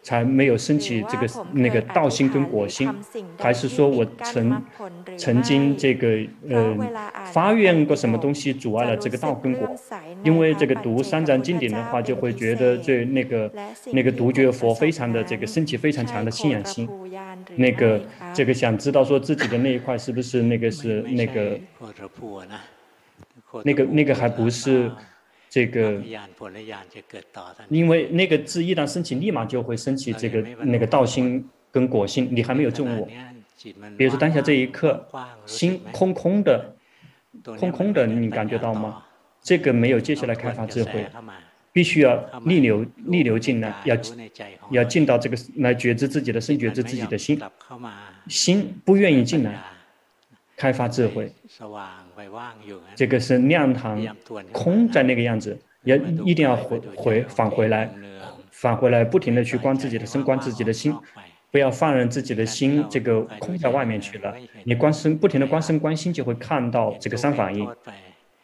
[0.00, 2.88] 才没有升起这个那个道心跟果心，
[3.38, 4.62] 还是说我曾
[5.18, 6.18] 曾经这个
[6.48, 6.74] 呃
[7.26, 9.68] 发愿过什么东西阻碍了这个道跟果？
[10.24, 13.52] 因为这个读三藏经典的话，就会觉得这那个
[13.92, 16.88] 那个独觉佛非常的这个升起非常强的信仰心，
[17.56, 18.00] 那个
[18.32, 21.58] 这个想知道说自己的那一块是不是那个是那个
[23.64, 24.90] 那个那个还不是。
[25.50, 25.98] 这个，
[27.70, 33.08] 因为那个字一旦升起，立马就会升起这个那个道心跟果心，你还没有证悟。
[33.96, 35.08] 比如说当下这一刻，
[35.46, 36.76] 心空空的，
[37.58, 39.02] 空空的，你感觉到吗？
[39.40, 41.06] 这个没有接下来开发智慧，
[41.72, 43.96] 必须要逆流逆流进来，要
[44.70, 47.40] 要进到这个来觉知自己的身，觉知自己的心，
[48.28, 49.58] 心不愿意进来，
[50.58, 51.32] 开发智慧。
[52.94, 54.04] 这个是亮堂
[54.52, 57.90] 空在那个样子，要一定要回回返回来，
[58.50, 60.94] 返回来，不停的去观自己的身，观自己的心，
[61.50, 64.34] 不要放任自己的心这个空在外面去了。
[64.64, 67.68] 你观身，不停的观身观心，就会看到这个三反应。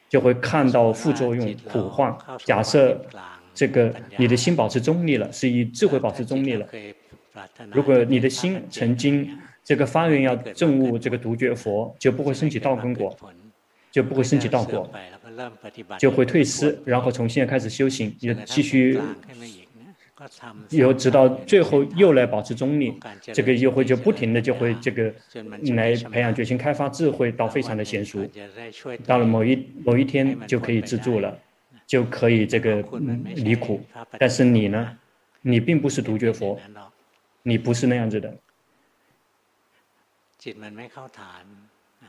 [0.07, 2.17] 就会看到副作用、苦患。
[2.45, 3.05] 假设
[3.53, 6.65] 这个你的心保持中立了，是以智慧保持中立了。
[7.73, 13.17] 如果你的心曾经这个发愿要证悟这个独觉佛，就不会升起道根果，
[13.95, 14.91] 就不会升起道果，
[16.01, 19.01] 就会退失，然后从现在开始修行，也继续。
[20.71, 25.15] 又直到最后又来保持中立，这个又会就不停的就会这个
[25.77, 28.29] 来培养决心、开发智慧到非常的娴熟，
[29.07, 31.39] 到了某一某一天就可以自助了，
[31.87, 32.83] 就可以这个
[33.37, 33.81] 离苦。
[34.19, 34.99] 但是你呢？
[35.43, 36.59] 你并不是独觉佛，
[37.43, 38.37] 你不是那样子的。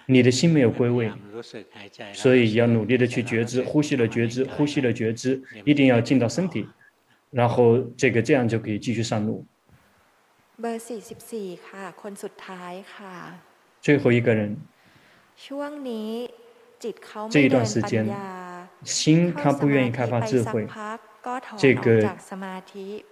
[0.06, 1.12] 你的心没有归位，
[2.14, 6.68] 所以要努力的去觉知，呼吸的觉知，呼吸的觉知，一定要进到身体。
[7.32, 9.46] 然后这个这样就可以继续上路。
[13.82, 14.58] 最后一个人。
[17.30, 18.06] 这一段时间，
[18.84, 20.66] 心他不愿意开发智慧，
[21.58, 22.16] 这个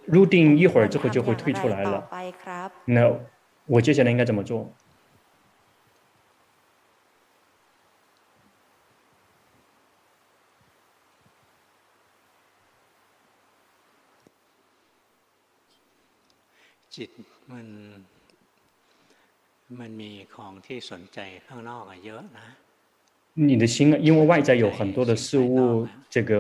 [0.05, 2.07] 入定一会儿之后就会退出来了。
[2.85, 3.13] 那
[3.65, 4.73] 我接下来应该怎么做？
[16.94, 17.11] จิต
[17.51, 17.66] มัน
[19.80, 22.46] มันมีของที่สนใจข้างนอกเยอะนะ
[23.49, 26.30] 你的心因为外在有很多的事物，这个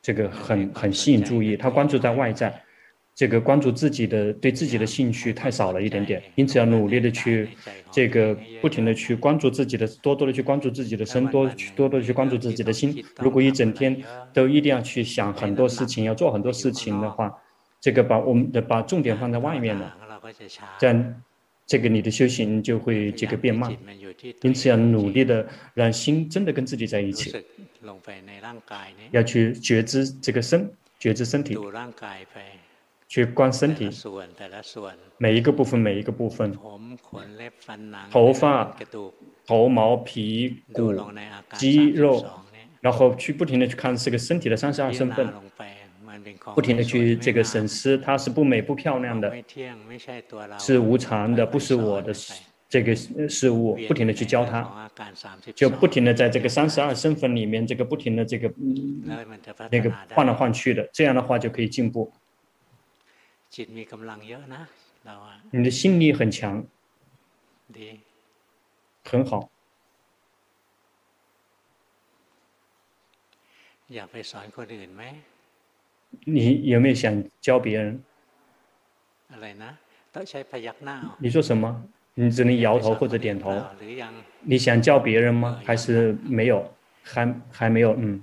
[0.00, 2.62] 这个很很吸引注意，他关注在外在，
[3.16, 7.48] 这个关注自己的对自己的兴趣太少了一点点，因此要努力的去
[7.90, 13.04] 这个不停的去关注自己的，多多的去关注自己的身，多多多的去关注自己的心。
[13.16, 14.00] 如果一整天
[14.32, 17.32] 都一定要去想很多事情，要做很多事情的话。
[17.81, 19.97] 这个把我们的把重点放在外面了，
[20.77, 21.21] 这样
[21.65, 23.75] 这个你的修行就会这个变慢，
[24.41, 27.43] 因此要努力的让心真的跟自己在一起，
[29.09, 31.57] 要去觉知这个身，觉知身体，
[33.07, 33.89] 去观身体，
[35.17, 36.55] 每一个部分每一个部分，
[38.11, 38.77] 头发、
[39.47, 40.93] 头毛、皮骨、
[41.53, 42.23] 肌肉，
[42.79, 45.33] 然后去不停的去看这个身体的三十二身份。
[46.55, 49.29] 不停的去这个审视，它是不美不漂亮的，
[50.59, 52.13] 是无常的，不是我的
[52.69, 53.75] 这个事物。
[53.87, 54.89] 不停的去教他，
[55.53, 59.03] 就不停的在这个三十二身份里面，这个不停的这个、嗯、
[59.69, 62.11] 那个换来换去的，这样的话就可以进步。
[65.51, 66.63] 你的心力很强，
[69.03, 69.49] 很好。
[76.25, 78.01] 你有没有想教别人？
[81.19, 81.83] 你说什么？
[82.13, 83.61] 你只能摇头或者点头。
[84.41, 85.59] 你想教别人吗？
[85.63, 86.69] 还是没有？
[87.03, 87.95] 还还没有？
[87.97, 88.21] 嗯。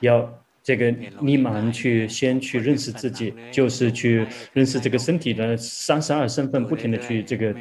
[0.00, 0.90] 要这个
[1.20, 7.54] 立马去先去认识自己，就是去认识这个身体的三十二身份，不停的去这个，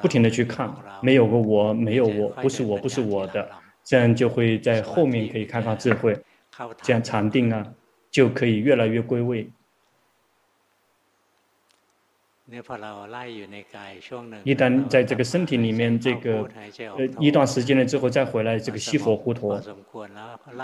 [0.00, 3.50] 不停的去看，没有个我，没有我，不是我，不是我的，
[3.82, 6.16] 这样就会在后面可以开发智慧。
[6.82, 7.66] 这样禅定啊，
[8.10, 9.50] 就可以越来越归位。
[14.44, 16.46] 一旦在这个身体里面，这个
[16.94, 19.58] 呃一段时间了之后，再回来这个西佛护陀。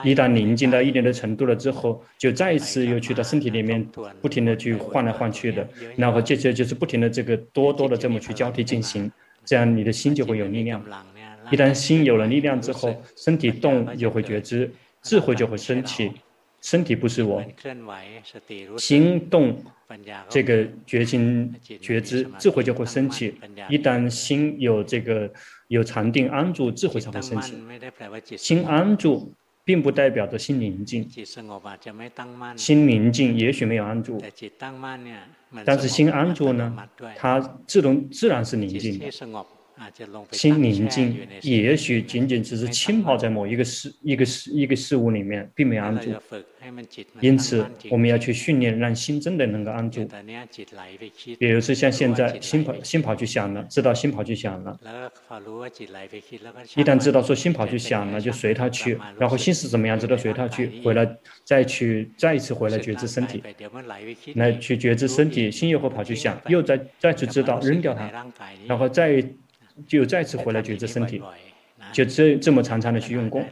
[0.05, 3.83] 一旦宁静到一定的程度了之后，就再一次又去到身体里面，
[4.21, 5.67] 不停的去换来换去的。
[5.97, 9.11] 然后接着就是不停的这个多多的这么去交替进行，
[9.47, 10.85] 这样你的心就会有力量。
[11.51, 14.71] 一旦心有了力量之后，身体动就会觉知。
[15.03, 16.13] 智慧就会升起，
[16.61, 17.43] 身体不是我，
[18.79, 19.57] 心动，
[20.29, 23.35] 这个觉心觉知，智慧就会升起。
[23.69, 25.33] 一旦心有这个
[25.69, 28.37] 有禅定安住，智慧才会升起。
[28.37, 29.33] 心安住，
[29.65, 31.09] 并不代表着心宁静，
[32.57, 34.23] 心宁静也许没有安住，
[35.65, 36.77] 但是心安住呢，
[37.17, 39.07] 它自动自然是宁静的。
[40.33, 46.11] 心宁静，也许仅仅只是浸泡在某一个事、一个事、一个事物里面，并没有安住。
[47.21, 50.07] 因此，我们要去训练，让心真的能够安住。
[51.39, 54.79] 比如说，像现在心跑、心跑去想了，知道心跑去想了。
[56.77, 61.11] 一旦知道说心跑去想了，就随它去，然后心是怎么样，知道随它去，回来
[61.45, 63.43] 再去再一次回来觉知身体，
[64.35, 68.11] 来去觉知身体，心又会跑去想，又再再去知道扔掉它，
[68.67, 69.25] 然后再。
[69.87, 71.23] 就再次回来觉知身体，
[71.93, 73.45] 就这这么长长的去用功，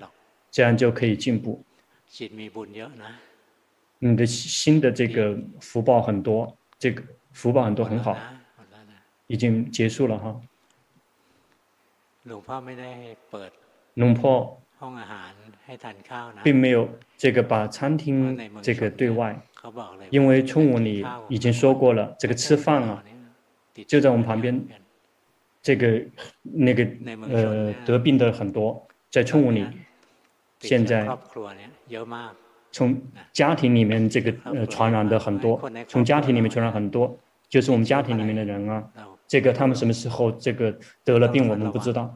[0.51, 1.63] 这样就可以进步。
[3.99, 7.03] 你的新的这个福报很多，这个
[7.33, 8.17] 福报很多很好，
[9.27, 10.41] 已经结束了哈。
[13.95, 14.61] 龙婆
[16.45, 19.39] 并没有这个把餐厅这个对外，
[20.11, 23.03] 因为中午你已经说过了，这个吃饭啊，
[23.87, 24.65] 就在我们旁边。
[25.63, 26.01] 这个
[26.43, 26.87] 那个
[27.31, 29.67] 呃得病的很多，在村屋里，
[30.61, 31.09] 现在
[32.71, 33.01] 从
[33.33, 38.85] 家庭里面这个呃传染的很多，从家庭里面传染很多，就是我们家庭里面的人啊，
[39.27, 42.15] 这个他们什么时候这个得了病我们不知道，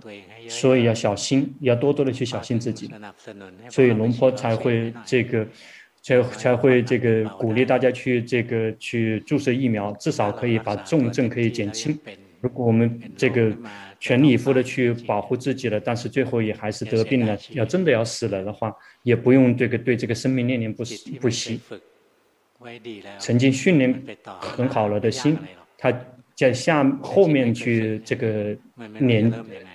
[0.48, 2.90] 所以要小心，要多多的去小心自己，
[3.68, 5.46] 所以龙坡才会这个
[6.02, 11.98] 才才会这个鼓励大家去这个去注射疫苗，至少可以把重症可以减轻。
[12.42, 13.56] 如果我们这个
[14.00, 18.74] 全力以赴的去保护自己了，但是最后也还是得病了，要真的要死了的话，
[19.04, 20.82] 也不用这个对这个生命念念不
[21.20, 21.60] 不息。
[23.18, 24.02] 曾经训练
[24.40, 25.38] 很好了的心，
[25.78, 25.92] 他
[26.42, 28.56] 在下后面去这个
[28.98, 29.32] 连。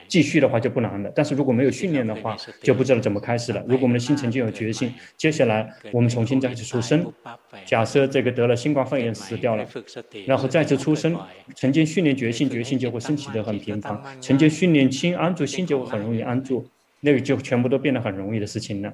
[0.07, 3.61] 继续的话就不难了，但是如果没有训练的话，就不知道怎么开始了。
[3.67, 7.05] 如果我们的心曾经有决心，接下来我们重新再次出生。
[7.65, 9.67] 假设这个得了新冠肺炎死掉了，
[10.25, 11.13] 然后再次出生，
[11.55, 14.01] 曾经训练决心，决心就会升起的很频繁。
[14.21, 16.65] 曾经训练心安住，心就会很容易安住，
[17.01, 18.93] 那个就全部都变得很容易的事情了。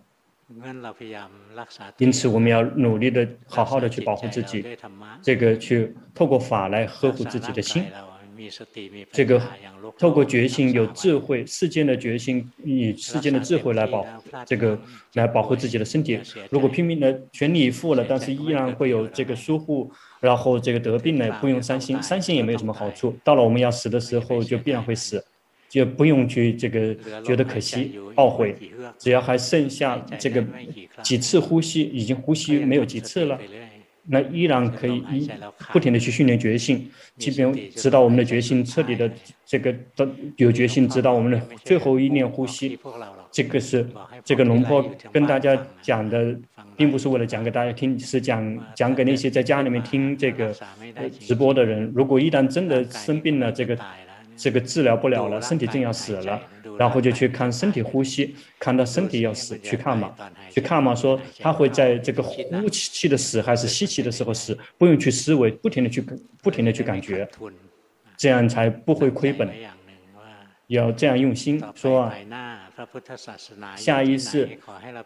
[1.98, 4.64] 因此，我们要努力的、好好的去保护自己，
[5.22, 7.84] 这个去透过法来呵护自己的心。
[9.12, 9.42] 这个
[9.98, 14.06] 透过觉性有智慧，世间的觉性以世间的智慧来保
[14.46, 14.78] 这个
[15.14, 16.20] 来保护自己的身体。
[16.50, 19.90] 如果拼命的全力以赴了，但是依然会有这个疏忽，
[20.20, 23.16] 然后这个得病呢，不用三心，三心也没有什么好处。
[23.24, 25.24] 到了我们要死的时候，就必然会死，
[25.74, 28.56] 就不用去这个觉得可惜、懊悔。
[29.00, 30.46] 只要还剩下这个
[31.02, 33.40] 几次呼吸，已经呼吸没有几次了。
[34.06, 35.28] 那依然可以一
[35.72, 39.10] 不停的去训练决心，即便直到我们的决心彻底的
[39.46, 42.78] 这个的有决心，直到我们的最后一念呼吸，
[43.32, 43.88] 这个是
[44.24, 46.38] 这个龙婆跟大家讲的，
[46.76, 50.54] 并不是为了讲给大家听，是讲讲给那些在家里面听这个
[51.20, 51.92] 直播的人。
[51.96, 53.76] 如果一旦真的生病了，这个
[54.44, 56.42] 这个治疗不了了，身体正要死了。
[56.78, 60.12] 然后就去看身体呼吸，看到身体要死，去看嘛，
[60.50, 66.04] 去看嘛，说他会在这个呼气的死还是吸气的时候死，不用去思维，不停的去
[66.42, 67.30] 不停的去感觉，
[68.18, 69.48] 这样才不会亏本。
[70.68, 72.14] 要这样用心说啊，
[73.76, 74.50] 下一世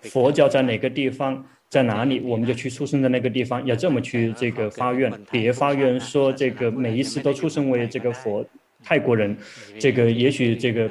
[0.03, 8.45] 佛教在哪个地方，在哪里，我们就去出生在那个地方，要这么去这个发愿，别发愿说这个每一世都出生为这个佛
[8.87, 9.35] 泰国人，
[9.77, 10.89] 这个也许这个。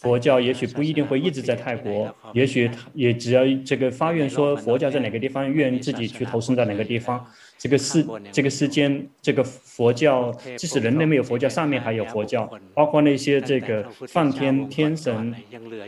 [0.00, 7.24] 佛教也许不一定会一直在泰国，也许也只要这个发愿说佛教在哪个地方，愿自己去投生在哪个地方。
[7.58, 15.32] 这个世这个世间，这个佛教，即使人类没有佛教，上面还有佛教，包括那些这个梵天天神，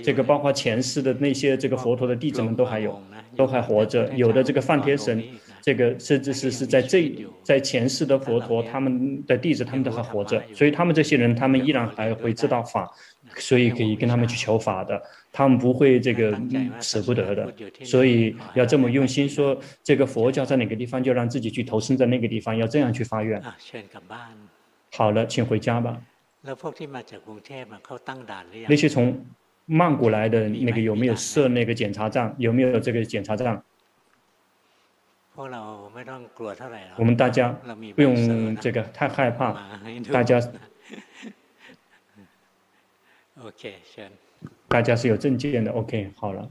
[0.02, 3.02] 这个包括前世的那些这个佛陀的弟子们都还有，
[3.34, 4.08] 都还活着。
[4.14, 5.24] 有的这个梵天神，
[5.66, 7.12] 这个甚至是是在这
[7.42, 12.88] 在前世的佛陀他们的弟子，他们都还活着，所以他们这些人，他们依然还会知道法。
[13.34, 15.02] 所以可以跟他们去求法的，
[15.32, 16.40] 他们不会这个
[16.80, 17.52] 舍不得的，
[17.84, 23.42] 所以要这么用心说，这个佛教在哪个地方，就让自己去投身在那个地方，要这样去发愿。
[24.92, 26.00] 好了，请回家吧。
[28.68, 29.26] 那些从
[29.64, 32.32] 曼谷来的那个有没有设那个检查站？
[32.38, 33.60] 有没有这个检查站？
[36.96, 37.54] 我们大家
[37.94, 39.52] 不用这个太害怕，
[40.12, 40.40] 大家。
[44.68, 45.70] 大家是有证件的。
[45.72, 46.50] OK，好了。